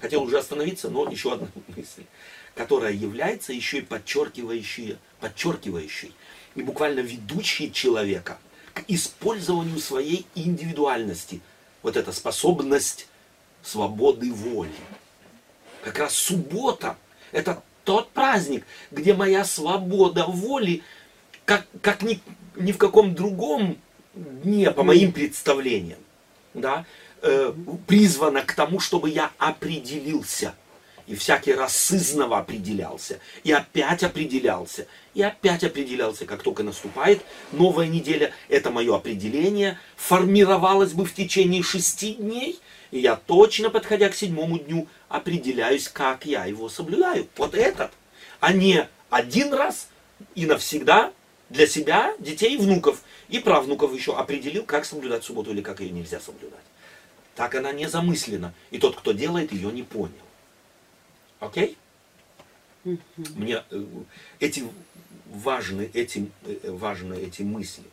[0.00, 2.04] хотел уже остановиться, но еще одна мысль,
[2.54, 6.14] которая является еще и подчеркивающей, подчеркивающей
[6.54, 8.38] и буквально ведущей человека
[8.72, 11.40] к использованию своей индивидуальности.
[11.82, 13.06] Вот эта способность
[13.62, 14.70] свободы воли.
[15.82, 16.96] Как раз суббота–
[17.32, 20.82] это тот праздник, где моя свобода воли,
[21.46, 22.20] как, как ни,
[22.54, 23.78] ни в каком другом
[24.14, 25.98] дне, по моим представлениям,
[26.52, 26.84] да,
[27.22, 27.50] э,
[27.86, 30.54] призвана к тому, чтобы я определился.
[31.06, 33.20] И всякий раз сызново определялся.
[33.42, 34.86] И опять определялся.
[35.14, 36.26] И опять определялся.
[36.26, 37.22] Как только наступает
[37.52, 42.60] новая неделя, это мое определение формировалось бы в течение шести дней.
[42.90, 47.28] И я точно, подходя к седьмому дню, определяюсь, как я его соблюдаю.
[47.36, 47.92] Вот этот.
[48.40, 49.88] А не один раз
[50.34, 51.12] и навсегда
[51.50, 53.02] для себя, детей внуков.
[53.28, 56.58] И правнуков еще определил, как соблюдать субботу или как ее нельзя соблюдать.
[57.34, 58.54] Так она не замыслена.
[58.70, 60.12] И тот, кто делает, ее не понял.
[61.40, 61.76] Окей?
[62.84, 63.84] Мне э,
[64.40, 64.64] эти
[65.26, 67.84] важны, эти, э, важны эти мысли.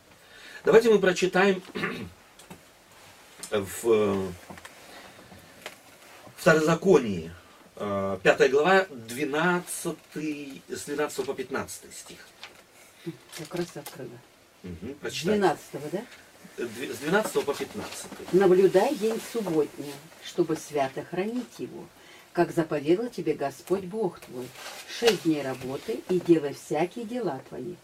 [0.64, 1.62] Давайте мы прочитаем
[3.50, 4.28] в э,
[6.46, 7.32] Второзаконии,
[7.74, 9.96] э, 5 глава, 12,
[10.68, 12.18] с 12 по 15 стих.
[13.36, 14.16] Как раз открыла.
[15.00, 15.40] Прочитайте.
[15.40, 16.04] 12 да?
[16.58, 18.32] Э, С 12 по 15.
[18.32, 19.92] Наблюдай день субботний,
[20.24, 21.84] чтобы свято хранить его,
[22.32, 24.46] как заповедал тебе Господь Бог твой.
[25.00, 27.74] Шесть дней работы и делай всякие дела твои.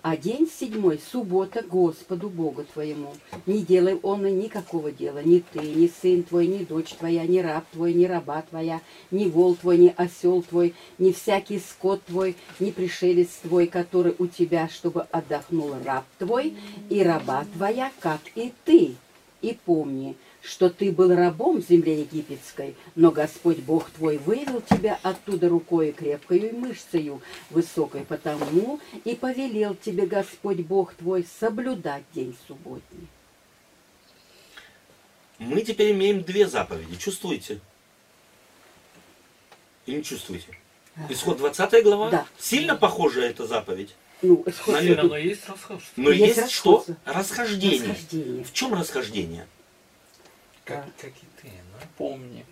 [0.00, 3.12] А день седьмой, суббота Господу Богу твоему.
[3.46, 7.64] Не делай он никакого дела, ни ты, ни сын твой, ни дочь твоя, ни раб
[7.72, 8.80] твой, ни раба твоя,
[9.10, 14.26] ни вол твой, ни осел твой, ни всякий скот твой, ни пришелец твой, который у
[14.26, 16.54] тебя, чтобы отдохнул раб твой
[16.88, 18.94] и раба твоя, как и ты.
[19.42, 24.98] И помни, что ты был рабом в земле египетской, но Господь Бог твой вывел тебя
[25.02, 32.36] оттуда рукой крепкою и мышцею высокой, потому и повелел тебе Господь Бог твой соблюдать день
[32.46, 33.06] субботний.
[35.38, 36.96] Мы теперь имеем две заповеди.
[36.96, 37.60] Чувствуете?
[39.86, 40.46] Или не чувствуете?
[41.08, 42.10] Исход 20 глава?
[42.10, 42.26] Да.
[42.38, 43.94] Сильно похожа эта заповедь?
[44.20, 45.92] Ну, исход Наверное, но есть расхождение.
[45.96, 46.76] Но Есть есть, что?
[46.76, 46.98] расходы.
[47.04, 47.88] Расхождение.
[47.90, 48.44] расхождение.
[48.44, 49.46] В чем расхождение?
[50.64, 50.92] Как, Да.
[51.00, 51.78] как и ты, ну.
[51.98, 52.44] Помни,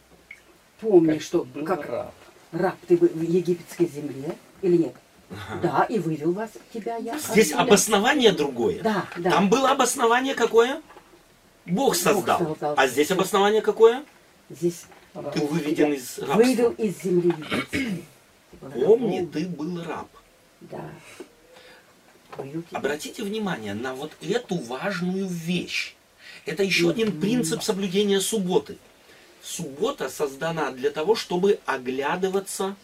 [0.80, 2.14] Помни, как что был как раб.
[2.52, 4.94] раб ты в в египетской земле или нет?
[5.62, 7.16] Да, и вывел вас тебя я.
[7.18, 7.62] Здесь оттуда.
[7.62, 8.82] обоснование другое.
[8.82, 9.30] Да, да.
[9.30, 10.82] Там было обоснование какое?
[11.66, 12.38] Бог создал.
[12.40, 12.74] создал.
[12.76, 14.04] А здесь обоснование какое?
[14.48, 14.86] Здесь
[15.32, 16.34] Ты выведен из рабства.
[16.36, 18.04] вывел из земли египетской.
[18.60, 20.08] Был Помни, ты был раб.
[20.62, 20.84] Да.
[22.72, 25.94] Обратите внимание на вот эту важную вещь.
[26.46, 28.78] Это еще один принцип соблюдения субботы.
[29.42, 32.76] Суббота создана для того, чтобы оглядываться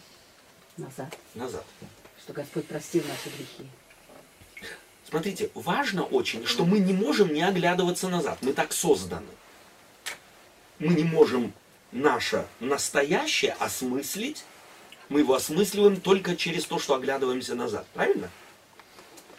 [0.77, 1.65] назад, назад.
[2.21, 3.69] что Господь простил наши грехи.
[5.07, 8.39] Смотрите, важно очень, что мы не можем не оглядываться назад.
[8.41, 9.27] Мы так созданы.
[10.79, 11.53] Мы не можем
[11.91, 14.43] наше настоящее осмыслить.
[15.09, 17.87] Мы его осмысливаем только через то, что оглядываемся назад.
[17.93, 18.29] Правильно?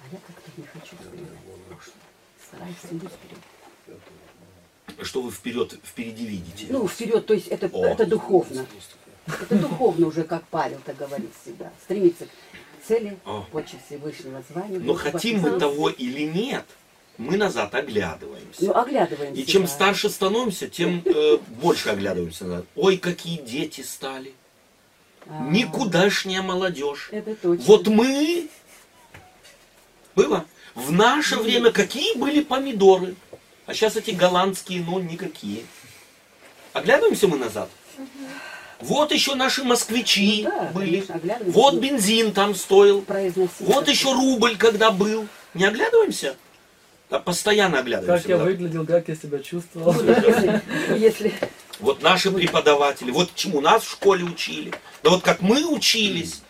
[0.00, 1.38] А я как-то не хочу вспоминать.
[2.46, 3.38] Старайся, иди вперед.
[5.02, 6.66] Что вы вперед, впереди видите?
[6.70, 7.86] Ну, вперед, то есть это, О.
[7.86, 8.66] это духовно.
[9.26, 11.70] Это духовно уже, как Павел так говорит всегда.
[11.84, 13.44] Стремиться к цели, О.
[13.52, 14.78] почти Всевышнего звания.
[14.78, 16.64] Но хотим мы того или нет,
[17.18, 18.64] мы назад оглядываемся.
[18.64, 19.40] Ну, оглядываемся.
[19.40, 19.68] И чем да.
[19.68, 22.64] старше становимся, тем э, больше оглядываемся назад.
[22.74, 24.32] Ой, какие дети стали.
[25.26, 27.08] А, Никудашняя молодежь.
[27.12, 27.64] Это точно.
[27.66, 28.48] Вот мы...
[30.14, 30.46] Было?
[30.74, 33.14] В наше время какие были помидоры?
[33.68, 35.62] А сейчас эти голландские, ну, никакие.
[36.72, 37.68] Оглядываемся мы назад.
[38.80, 41.00] Вот еще наши москвичи Ну да, были.
[41.00, 41.44] конечно.
[41.52, 43.02] Вот бензин там стоил.
[43.02, 43.60] Произносить.
[43.60, 45.28] Вот еще рубль, когда был.
[45.52, 46.36] Не оглядываемся?
[47.10, 48.22] Да, постоянно оглядываемся.
[48.22, 48.52] Как я назад.
[48.52, 49.92] выглядел, как я себя чувствовал.
[49.92, 50.62] Ну, да, если,
[50.96, 51.34] если
[51.78, 56.40] Вот наши преподаватели, вот чему нас в школе учили, да вот как мы учились,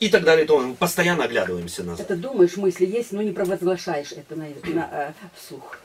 [0.00, 2.10] и так далее, то мы постоянно оглядываемся назад.
[2.10, 5.78] это думаешь, мысли есть, но не провозглашаешь это на, на, э, вслух.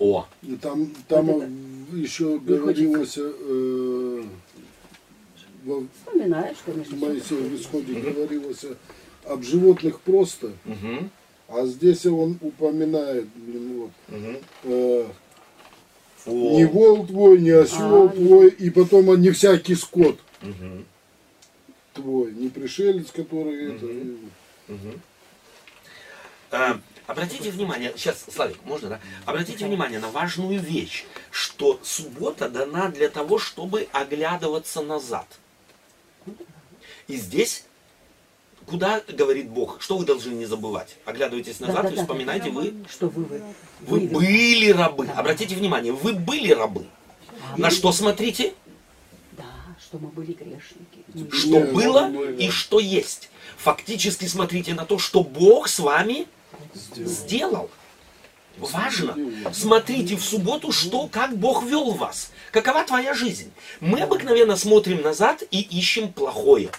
[0.00, 1.44] О, И там, там Вот
[1.92, 2.56] еще Не хочется.
[2.56, 4.24] говорилось, э,
[5.64, 6.96] во Вспоминаешь, конечно.
[6.96, 7.06] всё.
[7.06, 8.64] Моисея в исходе говорилось
[9.26, 11.10] об животных просто, мгм,
[11.48, 14.38] а здесь он упоминает, блин, вот, мгм.
[14.64, 15.06] э,
[16.26, 20.86] О, не вол твой, не осел А, твой, и потом он не всякий скот мгм,
[21.92, 23.84] твой, не пришелец, который это,
[24.68, 25.00] мгм.
[26.52, 26.74] Э,
[27.10, 29.00] Обратите внимание, сейчас, Славик, можно, да?
[29.26, 35.26] Обратите внимание на важную вещь, что суббота дана для того, чтобы оглядываться назад.
[37.08, 37.64] И здесь,
[38.64, 40.98] куда говорит Бог, что вы должны не забывать?
[41.04, 42.02] Оглядывайтесь назад и Да-да-да.
[42.02, 43.42] вспоминайте, вы Что вы, вы,
[43.80, 45.08] Вы были рабы.
[45.08, 46.86] Обратите внимание, вы были рабы.
[47.56, 48.54] На что смотрите?
[49.32, 49.46] Да,
[49.84, 51.04] что мы были грешники.
[51.36, 53.30] Что Нет, было и что есть.
[53.56, 56.28] Фактически смотрите на то, что Бог с вами
[56.96, 57.70] сделал.
[58.56, 59.16] Важно.
[59.52, 62.30] Смотрите в субботу, что, как Бог вел вас.
[62.52, 63.52] Какова твоя жизнь?
[63.80, 66.70] Мы обыкновенно смотрим назад и ищем плохое.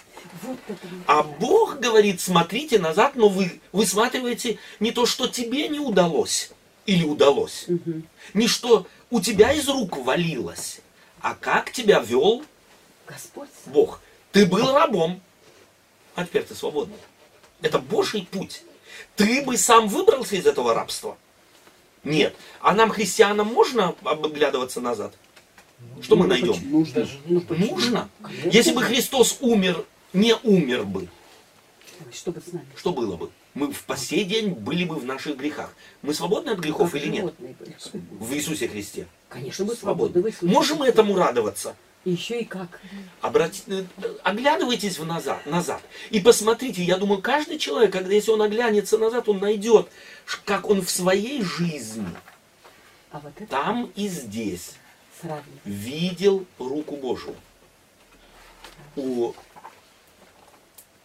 [1.06, 1.22] А.
[1.22, 6.50] Бог говорит, смотрите назад, но вы высматриваете не то, что тебе не удалось
[6.86, 7.66] или удалось,
[8.34, 10.80] не что у тебя из рук валилось,
[11.20, 12.44] а как тебя вел
[13.06, 13.48] Господь.
[13.66, 14.00] Бог.
[14.32, 15.20] Ты был рабом,
[16.14, 16.96] а теперь ты свободный.
[17.60, 18.62] Это Божий путь.
[19.16, 21.16] Ты бы сам выбрался из этого рабства?
[22.04, 22.34] Нет.
[22.60, 25.14] А нам, христианам, можно обглядываться назад?
[26.00, 26.54] Что мы найдем?
[26.70, 27.08] нужно.
[27.26, 27.42] Ну?
[27.50, 28.08] Нужно.
[28.22, 28.48] Конечно.
[28.50, 31.08] Если бы Христос умер, не умер бы,
[32.12, 32.66] Что бы с нами?
[32.76, 33.30] что было бы?
[33.54, 35.74] Мы в по сей день были бы в наших грехах.
[36.00, 37.34] Мы свободны от грехов Как или нет?
[37.38, 37.54] были.
[38.18, 39.06] В Иисусе Христе.
[39.28, 40.22] Конечно, мы Свободны.
[40.22, 40.48] свободны.
[40.50, 41.76] Можем этому радоваться?
[42.04, 42.80] Еще и как.
[43.20, 43.84] Обрати- э,
[44.24, 45.80] Оглядывайтесь в назад, назад.
[46.10, 49.88] И посмотрите, я думаю, каждый человек, когда если он оглянется назад, он найдет,
[50.44, 52.06] как он в своей жизни,
[53.12, 54.72] А вот это там и здесь,
[55.20, 55.46] сравнивать.
[55.64, 57.36] видел руку Божию.
[58.96, 59.32] У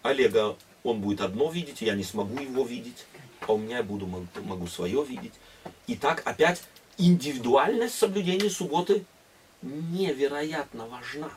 [0.01, 3.05] Олега он будет одно видеть, я не смогу его видеть,
[3.41, 5.33] а у меня я буду, мог- могу свое видеть.
[5.85, 6.63] И так опять
[6.97, 9.05] индивидуальность соблюдения субботы
[9.61, 11.31] невероятно важна.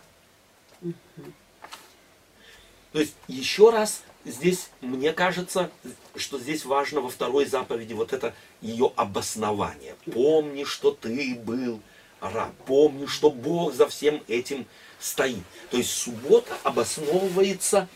[2.92, 5.70] То есть, еще раз, здесь, мне кажется,
[6.16, 9.94] что здесь важно во второй заповеди вот это ее обоснование.
[10.12, 11.80] Помни, что ты был
[12.20, 12.52] раб.
[12.66, 14.66] Помни, что Бог за всем этим
[14.98, 15.44] стоит.
[15.70, 17.88] То есть, суббота обосновывается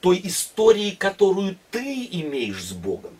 [0.00, 3.18] той историей, которую ты имеешь с Богом.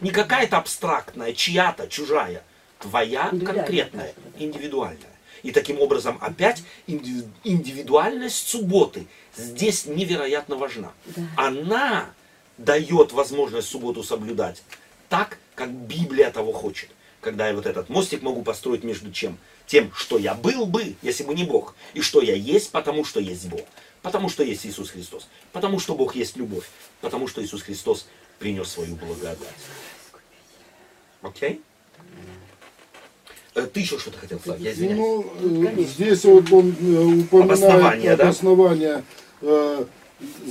[0.00, 2.42] Не какая-то абстрактная, чья-то, чужая.
[2.80, 5.09] Твоя конкретная, индивидуальная.
[5.42, 10.92] И таким образом опять инди- индивидуальность субботы здесь невероятно важна.
[11.06, 11.22] Да.
[11.36, 12.10] Она
[12.58, 14.62] дает возможность субботу соблюдать
[15.08, 16.90] так, как Библия того хочет.
[17.20, 19.38] Когда я вот этот мостик могу построить между чем?
[19.66, 23.20] Тем, что я был бы, если бы не Бог, и что я есть, потому что
[23.20, 23.66] есть Бог.
[24.02, 25.28] Потому что есть Иисус Христос.
[25.52, 26.64] Потому что Бог есть любовь.
[27.02, 28.06] Потому что Иисус Христос
[28.38, 29.38] принес свою благодать.
[31.20, 31.60] Окей?
[31.98, 32.02] Э,
[33.66, 34.60] Ты еще что-то хотел сказать?
[34.60, 34.98] Я извиняюсь.
[34.98, 35.84] Ну, э, Конечно.
[35.84, 38.24] здесь вот он э, упоминает Обоснование, да?
[38.24, 39.04] обоснование,
[39.42, 39.84] э,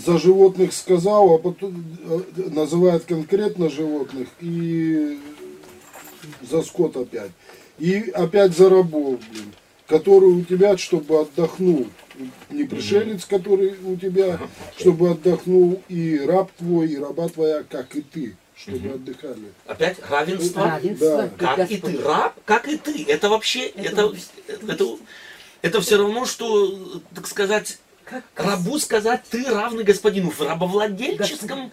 [0.06, 5.20] за животных сказал, а потом э, называет конкретно животных и
[6.42, 7.32] за скот опять.
[7.78, 9.54] И опять за рабов, блин,
[9.88, 11.88] который у тебя, чтобы отдохнул.
[12.50, 14.40] Не пришелец, который у тебя,
[14.78, 19.54] чтобы отдохнул, и раб твой, и раба твоя, как и ты, чтобы отдыхали.
[19.66, 20.66] Опять равенство.
[20.66, 21.30] Равенство.
[21.38, 21.56] Да.
[21.56, 23.06] Как и ты, раб, как и ты.
[23.08, 24.14] Это вообще, это,
[24.68, 24.98] это,
[25.62, 30.30] это, все равно, что, так сказать, Как рабу сказать, ты равный господину.
[30.30, 31.72] В рабовладельческом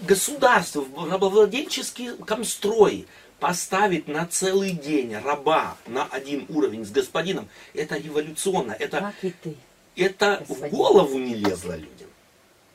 [0.00, 3.04] государстве, в рабовладельческом строе
[3.38, 9.30] поставить на целый день раба на один уровень с господином, это революционно, это, Как и
[9.42, 9.56] ты.
[9.96, 12.08] это в голову не лезло людям.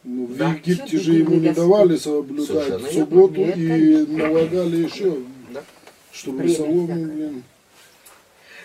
[0.09, 0.51] Ну, в Да.
[0.53, 2.91] Египте же ему не давали соблюдать Совершенно верно.
[3.01, 5.17] субботу Это- и налагали еще,
[5.51, 5.63] Да.
[6.13, 7.43] что Время солому, блин.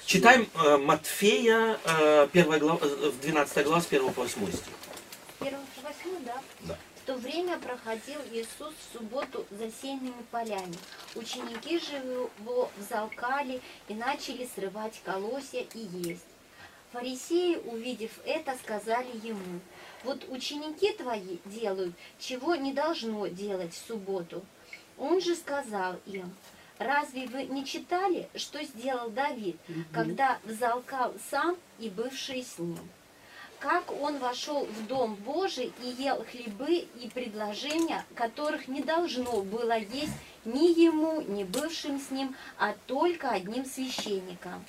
[0.06, 4.62] Читаем э, Матфея, э, первая глава, э, 12 глава с 1 по 8 стих.
[5.40, 6.40] Первый по восьмой, да?
[6.68, 6.78] Да.
[7.02, 10.74] В то время проходил Иисус в субботу засеянными полями.
[11.16, 16.22] Ученики же его взалкали и начали срывать колосья и есть.
[16.92, 19.58] Фарисеи, увидев это, сказали ему,
[20.04, 24.44] вот ученики твои делают, чего не должно делать в субботу.
[24.98, 26.32] Он же сказал им,
[26.78, 29.56] разве вы не читали, что сделал Давид,
[29.92, 32.78] когда взалкал сам и бывшие с ним?
[33.62, 39.78] как он вошел в Дом Божий и ел хлебы и предложения, которых не должно было
[39.78, 40.12] есть
[40.44, 44.64] ни ему, ни бывшим с ним, а только одним священникам.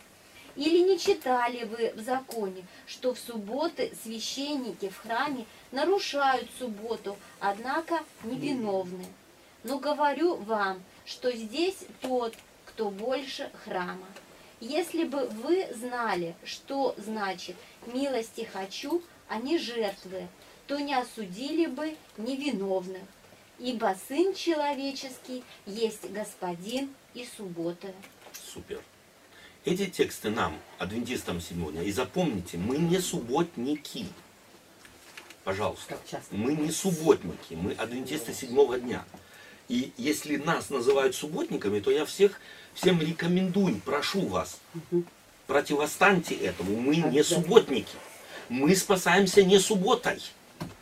[0.55, 8.03] Или не читали вы в законе, что в субботы священники в храме нарушают субботу, однако
[8.23, 9.05] невиновны?
[9.63, 12.35] Но говорю вам, что здесь тот,
[12.65, 14.05] кто больше храма.
[14.59, 17.55] Если бы вы знали, что значит
[17.87, 20.27] «милости хочу, а не жертвы»,
[20.67, 23.03] то не осудили бы невиновных.
[23.59, 27.93] Ибо Сын Человеческий есть Господин и суббота.
[28.31, 28.81] Супер.
[29.65, 34.07] Эти тексты нам, адвентистам сегодня, и запомните, мы не субботники.
[35.45, 35.97] Пожалуйста.
[36.31, 39.05] Мы не субботники, мы адвентисты седьмого дня.
[39.69, 42.39] И если нас называют субботниками, то я всех,
[42.73, 44.59] всем рекомендую, прошу вас,
[45.47, 46.79] противостаньте этому.
[46.79, 47.95] Мы не субботники.
[48.49, 50.21] Мы спасаемся не субботой.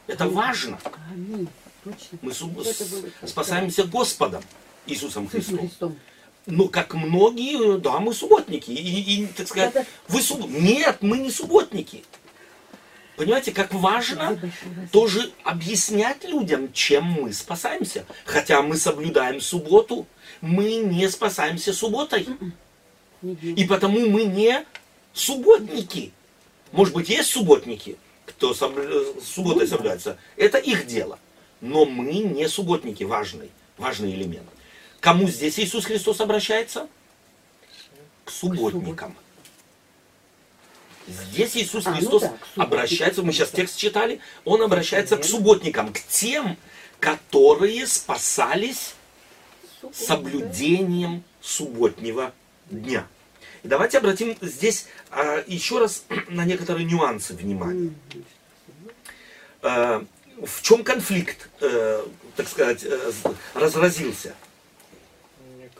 [0.08, 0.80] Это важно.
[1.12, 1.48] Аминь.
[1.84, 2.18] Точно.
[2.22, 4.44] Мы суб- спасаемся Господом
[4.86, 5.60] Иисусом С Иисусом Христом.
[5.60, 6.00] Христом.
[6.48, 8.72] Ну, как многие, да, мы субботники.
[8.72, 10.48] И, и, так сказать, Это- вы суб...
[10.50, 12.04] Нет, мы не субботники.
[13.16, 14.40] Понимаете, как важно
[14.92, 18.06] тоже объяснять людям, чем мы спасаемся.
[18.26, 20.08] Хотя мы соблюдаем субботу,
[20.42, 22.26] мы не спасаемся субботой.
[23.22, 23.54] Делай.
[23.54, 24.66] И потому мы не
[25.14, 26.12] субботники.
[26.72, 30.18] Может быть, есть субботники, кто соблю- Ну субботой соблюдается.
[30.36, 31.20] Это их дело.
[31.60, 33.04] Но мы не субботники.
[33.04, 34.48] Важный, важный элемент.
[35.02, 36.88] Кому здесь Иисус Христос обращается?
[38.24, 39.18] К субботникам.
[41.08, 45.92] Здесь Иисус А, ну Христос да, обращается, мы сейчас текст читали, Он обращается к субботникам,
[45.92, 46.56] к тем,
[47.00, 48.94] которые спасались
[49.92, 52.32] соблюдением субботнего
[52.70, 53.08] дня.
[53.64, 57.92] И давайте обратим здесь а, еще раз на некоторые нюансы внимания.
[59.64, 60.06] А,
[60.42, 63.12] в чем конфликт, э, так сказать, э,
[63.54, 64.36] разразился?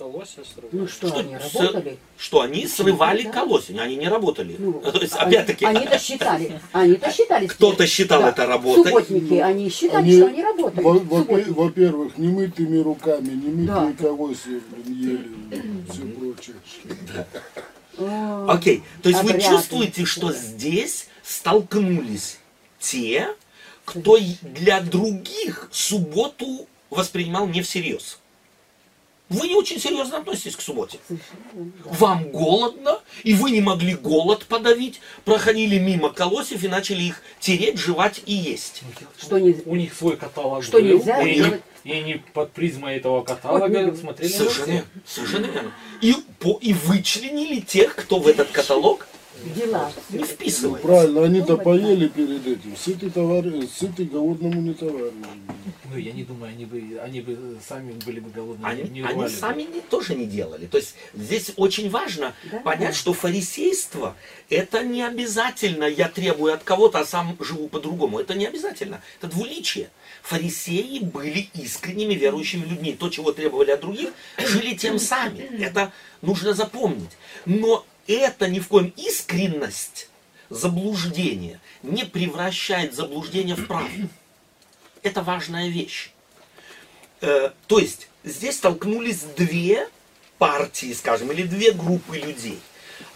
[0.02, 0.74] Колосья срывать.
[0.74, 1.98] Ну что, Что, они с- работали?
[2.18, 3.30] Что они срывали Да.
[3.32, 4.56] колосень, они не работали.
[4.58, 6.60] Ну, То есть, они- опять-таки, Они-то считали.
[6.72, 7.46] Они-то считали.
[7.46, 8.86] Кто-то считал это работой.
[8.92, 10.84] Субботники, они считали, Они- что они работали.
[10.84, 11.50] Во- во- Субботники.
[11.50, 13.94] Во-первых, немытыми руками, немытые Да.
[14.00, 16.56] колосья, блин, ели, все прочее.
[18.48, 22.40] Окей, то есть вы чувствуете, что здесь столкнулись
[22.80, 23.28] те,
[23.86, 28.18] кто для других субботу воспринимал не всерьез.
[29.32, 31.00] Вы не очень серьезно относитесь к субботе.
[31.86, 37.78] Вам голодно, и вы не могли голод подавить, проходили мимо колосьев и начали их тереть,
[37.78, 38.82] жевать и есть.
[39.18, 39.56] Что не...
[39.66, 41.62] У них свой каталог Что был, нельзя и, делать?
[41.86, 45.72] и они под призмой этого каталога Ой, смотрели на Совершенно, совершенно верно.
[46.02, 49.08] И, по, и вычленили тех, кто в этот каталог
[49.56, 49.92] Дела.
[50.10, 50.88] не вписывается.
[50.88, 52.76] Правильно, они-то поели перед этим.
[52.78, 53.46] Сытый, товар...
[53.78, 55.14] Сытый голодному не товарищ.
[55.92, 58.66] Ну, я не думаю, они бы, они бы сами были бы голодны.
[58.66, 60.66] Они, не они сами не- тоже не делали.
[60.66, 62.60] То есть здесь очень важно Да.
[62.60, 64.16] понять, что фарисейство
[64.50, 68.20] это не обязательно я требую от кого-то, а сам живу по-другому.
[68.20, 69.02] Это не обязательно.
[69.20, 69.90] Это двуличие.
[70.24, 72.94] Фарисеи были искренними верующими людьми.
[72.94, 75.40] То, чего требовали от других, жили тем сами.
[75.62, 77.12] Это нужно запомнить.
[77.46, 80.10] Но это ни в коем искренность
[80.50, 84.10] заблуждения не превращает заблуждение в правду.
[85.02, 86.12] Это важная вещь.
[87.22, 89.88] Э, то есть здесь столкнулись две
[90.38, 92.60] партии, скажем, или две группы людей.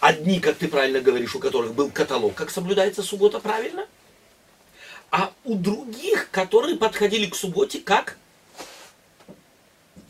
[0.00, 3.86] Одни, как ты правильно говоришь, у которых был каталог, как соблюдается суббота правильно,
[5.10, 8.16] а у других, которые подходили к субботе как,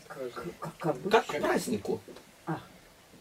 [0.07, 0.45] Как,
[0.79, 2.01] как как к празднику.
[2.45, 2.59] А,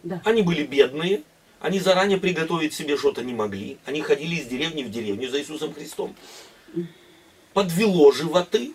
[0.03, 0.23] да.
[0.25, 1.23] Они были бедные,
[1.67, 3.79] они заранее приготовить себе что-то не могли.
[3.87, 6.15] Они ходили из деревни в деревню за Иисусом Христом.
[7.55, 8.73] Подвело животы.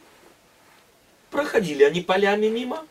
[1.29, 2.85] Проходили они полями мимо.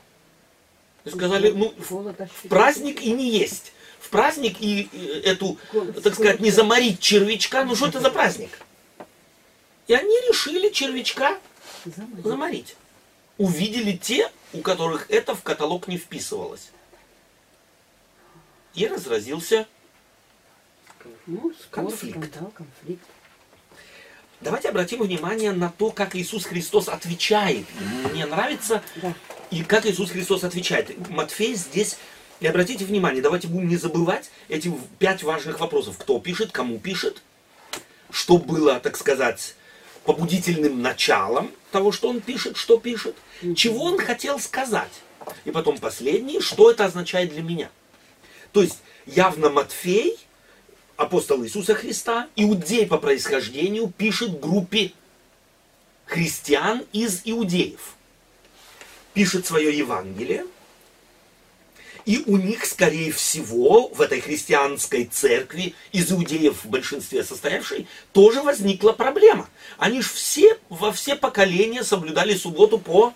[1.04, 3.72] И сказали, ну, в праздник и не есть.
[4.00, 4.88] В праздник и
[5.22, 5.58] эту,
[6.02, 7.64] так сказать, не заморить червячка.
[7.64, 8.58] Ну что это за праздник?
[9.86, 11.38] И они решили червячка
[12.24, 12.74] заморить.
[13.36, 16.70] Увидели те, у которых это в каталог не вписывалось.
[18.74, 19.68] И разразился.
[21.26, 22.18] Ну, спор, Конфликт.
[22.18, 23.04] скандал, конфликт.
[24.40, 27.66] Давайте обратим внимание на то, как Иисус Христос отвечает.
[28.10, 29.12] Мне нравится, Да.
[29.50, 31.08] и как Иисус Христос отвечает.
[31.10, 31.98] Матфей здесь,
[32.40, 35.96] и обратите внимание, давайте будем не забывать эти пять важных вопросов.
[35.98, 37.22] Кто пишет, кому пишет,
[38.10, 39.54] что было, так сказать,
[40.04, 43.16] побудительным началом того, что он пишет, что пишет,
[43.54, 45.02] чего он хотел сказать.
[45.44, 47.68] И потом последний, что это означает для меня.
[48.52, 50.18] То есть явно Матфей,
[51.00, 54.92] апостол Иисуса Христа, иудей по происхождению, пишет группе
[56.04, 57.94] христиан из иудеев.
[59.14, 60.44] Пишет свое Евангелие,
[62.04, 68.42] и у них, скорее всего, в этой христианской церкви, из иудеев в большинстве состоявшей, тоже
[68.42, 69.48] возникла проблема.
[69.78, 73.14] Они же все, во все поколения соблюдали субботу по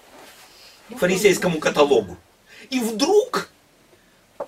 [0.89, 2.17] фарисейскому каталогу.
[2.71, 3.51] И вдруг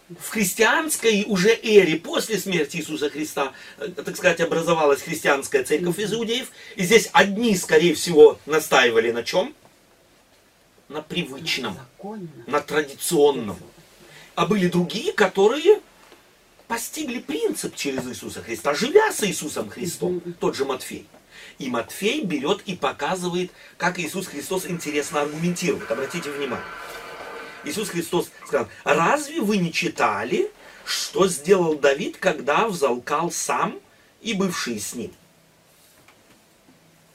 [0.09, 6.13] в христианской уже эре, после смерти Иисуса Христа, э, так сказать, образовалась христианская церковь из
[6.13, 6.51] иудеев.
[6.77, 9.55] И здесь одни, скорее всего, настаивали на чем?
[10.89, 11.77] На привычном,
[12.47, 13.59] на традиционном.
[14.37, 15.81] А были другие, которые
[16.69, 21.07] постигли принцип через Иисуса Христа, живя с Иисусом Христом, тот же Матфей.
[21.59, 25.91] И Матфей берет и показывает, как Иисус Христос интересно аргументирует.
[25.91, 26.65] Обратите внимание.
[27.67, 30.51] Иисус Христос сказал, разве вы не читали,
[30.85, 33.81] что сделал Давид, когда взалкал сам
[34.23, 35.12] и бывшие с ним?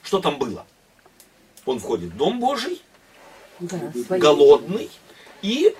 [0.04, 0.66] Что там было?
[1.66, 2.82] Он входит в Дом Божий,
[3.60, 4.90] Да, голодный,
[5.42, 5.76] и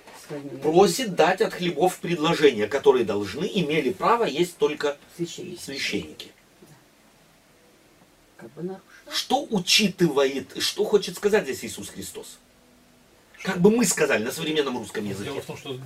[0.62, 5.58] просит дать от хлебов предложения, которые должны, имели право есть только священниками.
[5.58, 6.32] священники.
[8.38, 8.80] Как бы.
[9.10, 12.38] Что учитывает, что хочет сказать здесь Иисус Христос?
[13.44, 15.32] Как бы мы сказали на современном русском языке.
[15.32, 15.78] Дело в том, что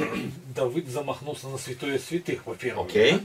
[0.54, 2.88] Давыд замахнулся на святое святых, во-первых.
[2.88, 3.12] Окей.
[3.12, 3.20] да?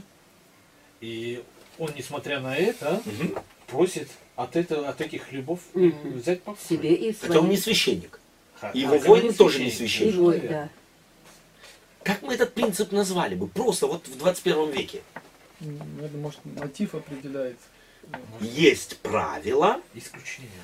[1.00, 1.42] И
[1.78, 3.34] он, несмотря на это, Мгм.
[3.66, 6.18] просит от, этого, от этих хлебов Мгм.
[6.18, 7.62] взять по Себе и Хотя он не своим.
[7.76, 8.20] священник.
[8.60, 10.14] Ха- Его а, воин тоже не священник.
[10.16, 10.68] вот, да.
[12.04, 13.46] Как мы этот принцип назвали бы?
[13.48, 15.02] Просто вот в 21 веке.
[15.60, 17.58] Наверное, может, мотив определяет.
[18.40, 19.80] Есть правила,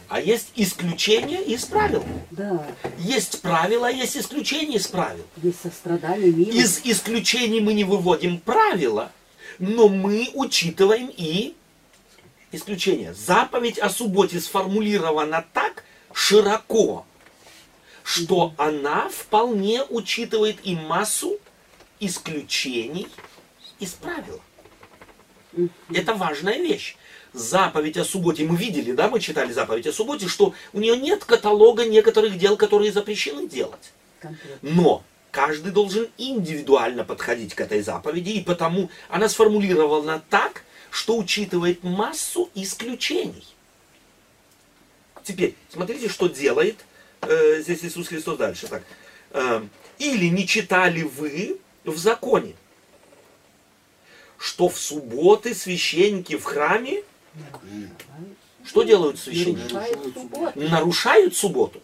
[0.09, 2.05] а есть исключения из правил.
[2.31, 2.67] Да.
[2.99, 5.25] Есть правила, а есть исключения из правил.
[5.43, 6.57] Есть сострадание, милость.
[6.57, 9.13] Из исключений мы не выводим правила,
[9.59, 11.55] но мы учитываем и
[12.51, 13.15] исключения.
[13.15, 17.07] Заповедь о субботе сформулирована так широко,
[18.03, 21.39] что она вполне учитывает и массу
[22.01, 23.09] исключений
[23.79, 24.41] из правила.
[25.93, 26.97] Это важная вещь.
[27.37, 31.23] Заповедь о субботе, мы видели, да, мы читали заповедь о субботе, что у нее нет
[31.25, 33.93] каталога некоторых дел, которые запрещены делать.
[34.63, 41.85] Но каждый должен индивидуально подходить к этой заповеди, и потому она сформулирована так, что учитывает
[41.85, 43.47] массу исключений.
[45.23, 46.79] Теперь, смотрите, что делает
[47.21, 48.67] э, здесь Иисус Христос дальше.
[48.67, 48.83] Так.
[49.33, 49.63] Э,
[49.99, 52.55] Или не читали вы в законе,
[54.39, 57.03] что в субботы священники в храме,
[58.65, 59.73] что делают священники?
[60.15, 60.53] Субботу.
[60.61, 61.81] нарушают субботу.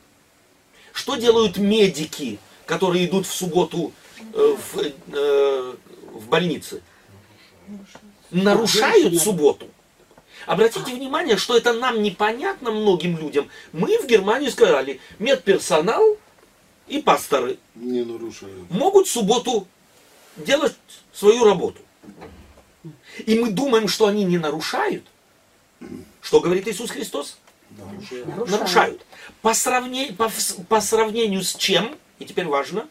[0.93, 3.93] Что делают медики, которые идут в субботу
[4.35, 4.79] э, в,
[5.15, 5.75] э,
[6.13, 6.83] в больнице?
[8.31, 9.69] Нарушают субботу.
[10.47, 13.49] Обратите внимание, что это нам непонятно многим людям.
[13.73, 16.17] Мы в Германии сказали, медперсонал
[16.89, 18.71] и пасторы Не нарушают.
[18.71, 19.69] могут в субботу
[20.37, 20.75] делать
[21.13, 21.81] свою работу.
[23.25, 25.05] И мы думаем, что они не нарушают.
[26.21, 27.39] Что говорит Иисус Христос?
[27.71, 28.51] Нарушают.
[28.51, 29.07] нарушают.
[29.41, 30.31] По, сравне- по
[30.69, 32.87] по сравнению с чем, и теперь важно,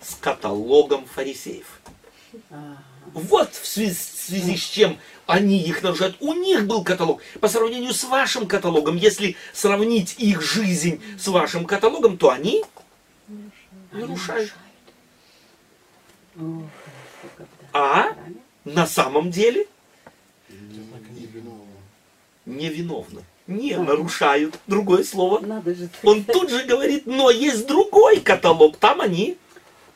[0.00, 1.80] с каталогом фарисеев.
[2.50, 2.82] Ага.
[3.14, 6.16] Вот в связи, в связи с чем они их нарушают.
[6.20, 7.20] У них был каталог.
[7.40, 12.64] По сравнению с вашим каталогом, если сравнить их жизнь с вашим каталогом, то они
[13.90, 14.52] нарушают.
[17.72, 18.16] А
[18.64, 19.66] на самом деле.
[22.56, 23.22] Невиновны.
[23.46, 24.58] Не нарушают.
[24.66, 25.40] Другое слово.
[25.40, 25.88] Надо же.
[26.02, 29.36] Он тут же говорит, но есть другой каталог, там они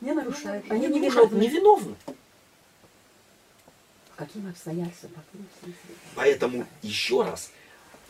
[0.01, 0.65] Не нарушают.
[0.69, 1.95] Они не невиновны.
[4.17, 5.13] По каким обстоятельствам?
[6.15, 7.51] Поэтому еще раз,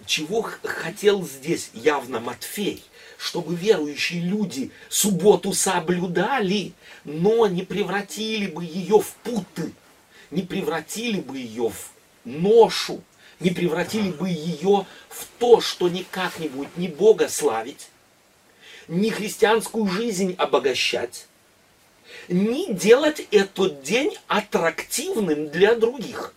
[0.04, 2.84] чего хотел здесь явно Матфей,
[3.18, 6.72] чтобы верующие люди субботу соблюдали,
[7.04, 9.72] но не превратили бы ее в путы,
[10.30, 11.90] не превратили бы ее в
[12.24, 13.02] ношу,
[13.40, 17.88] не превратили бы ее в то, что никак не будет ни Бога славить,
[18.88, 21.26] ни христианскую жизнь обогащать,
[22.28, 26.34] ни делать этот день аттрактивным для других.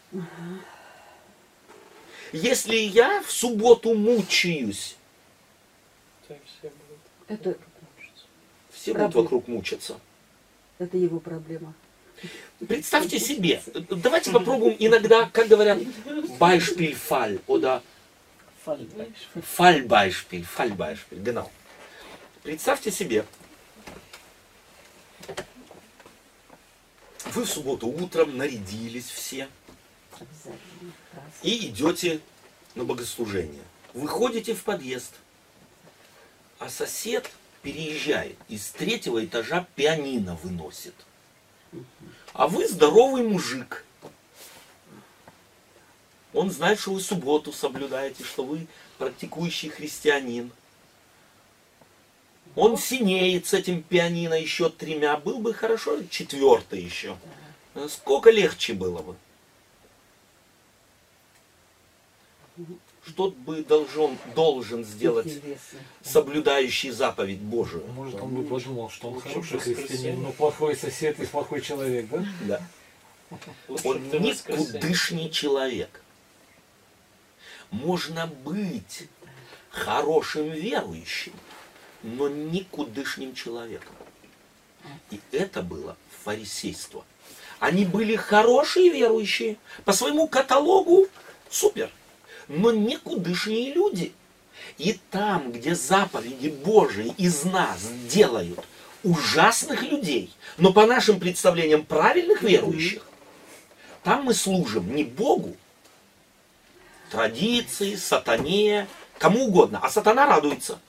[2.32, 4.96] Если я в субботу мучаюсь,
[6.28, 7.00] все будут.
[7.28, 7.58] Это,
[8.72, 10.00] все будут вокруг мучиться.
[10.78, 11.74] это его проблема.
[12.68, 15.78] Представьте себе, давайте попробуем иногда, как говорят,
[16.40, 17.82] Beispielfall oder
[18.66, 21.50] Fallbeispiel, Fallbeispiel, genau.
[22.44, 23.26] Представьте себе,
[27.26, 29.48] вы в субботу утром нарядились все
[31.44, 32.20] и идете
[32.76, 33.64] на богослужение.
[33.94, 35.14] Выходите в подъезд,
[36.60, 37.30] а сосед
[37.62, 40.94] переезжает из третьего этажа пианино выносит.
[42.34, 43.86] А вы здоровый мужик.
[46.34, 48.68] Он знает, что вы субботу соблюдаете, что вы
[48.98, 50.52] практикующий христианин.
[52.56, 55.18] Он синеет с этим пианино еще тремя.
[55.18, 57.18] Был бы хорошо, четвертый еще.
[57.88, 59.16] Сколько легче было бы.
[63.10, 65.80] Что бы должен, должен сделать Интересно.
[66.04, 67.86] соблюдающий заповедь Божию?
[67.88, 72.08] Может, он бы подумал, что он Лучше хороший христианин, но плохой сосед и плохой человек,
[72.10, 72.26] да?
[72.42, 72.62] Да.
[73.68, 76.04] Лучше Он никудышний человек.
[77.72, 79.08] Можно быть
[79.70, 81.34] хорошим верующим,
[82.04, 83.96] но никудышним человеком.
[85.10, 87.04] И это было фарисейство.
[87.60, 91.08] Они были хорошие верующие, по своему каталогу
[91.50, 91.92] супер,
[92.50, 94.12] но никудышние люди.
[94.78, 98.60] И там, где заповеди Божии из нас делают
[99.04, 103.06] ужасных людей, но по нашим представлениям правильных верующих,
[104.04, 105.56] там мы служим не Богу,
[107.12, 108.88] традиции, сатане,
[109.18, 109.80] кому угодно.
[109.82, 110.80] А сатана радуется.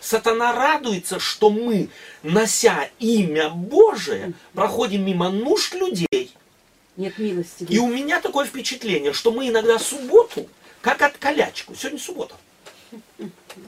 [0.00, 1.88] Сатана радуется, что мы,
[2.22, 6.32] нося имя Божие, проходим мимо нужд людей.
[6.96, 7.64] Нет милости.
[7.68, 10.48] И у меня такое впечатление, что мы иногда субботу,
[10.82, 12.34] как от колячку, сегодня суббота,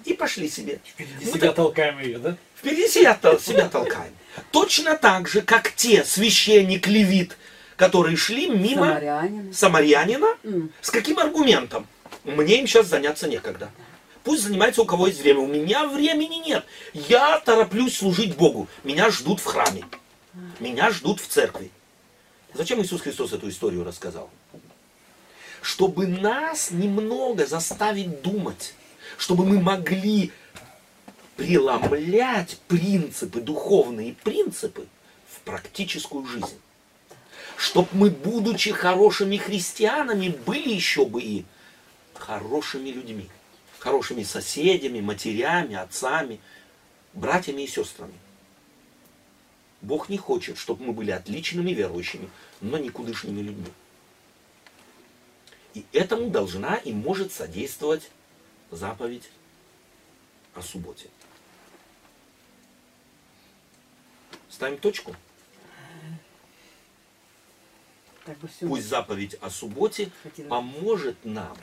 [0.05, 0.81] и пошли себе.
[0.85, 2.37] Впереди Мы себя так- толкаем ее, да?
[2.57, 4.13] Впереди себя, тол- себя толкаем.
[4.53, 7.37] Точно так же, как те священник, левит,
[7.77, 9.53] которые шли мимо Самарянин.
[9.55, 10.73] самарянина, М.
[10.81, 11.87] с каким аргументом?
[12.25, 13.71] Мне им сейчас заняться некогда.
[14.23, 15.41] Пусть занимается у кого есть время.
[15.41, 16.65] У меня времени нет.
[16.93, 18.69] Я тороплюсь служить Богу.
[18.85, 19.85] Меня ждут в храме.
[20.61, 21.71] Меня ждут в церкви.
[22.53, 24.29] Зачем Иисус Христос эту историю рассказал?
[25.63, 28.75] Чтобы нас немного заставить думать.
[29.19, 30.33] Чтобы мы могли
[31.37, 34.87] преломлять принципы, духовные принципы
[35.29, 36.59] в практическую жизнь.
[37.57, 41.45] Чтоб мы, будучи хорошими христианами, были еще бы и
[42.15, 43.29] хорошими людьми.
[43.79, 46.41] Хорошими соседями, матерями, отцами,
[47.15, 48.15] братьями и сестрами.
[49.83, 52.29] Бог не хочет, чтобы мы были отличными верующими,
[52.61, 53.73] но никудышными людьми.
[55.75, 58.11] И этому должна и может содействовать
[58.71, 59.31] заповедь
[60.55, 61.09] о субботе.
[64.49, 65.15] Ставим точку.
[68.25, 68.69] Так бы всё.
[68.69, 70.49] Пусть заповедь о субботе Хотела.
[70.49, 71.57] поможет нам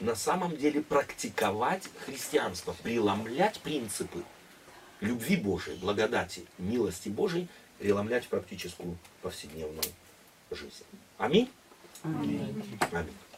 [0.00, 4.24] на самом деле практиковать христианство, преломлять принципы
[5.00, 7.48] любви Божией, благодати, милости Божией,
[7.78, 9.82] преломлять в практическую повседневную
[10.50, 10.84] жизнь.
[11.18, 11.50] Аминь?
[12.04, 12.64] Аминь.
[12.92, 13.31] Аминь.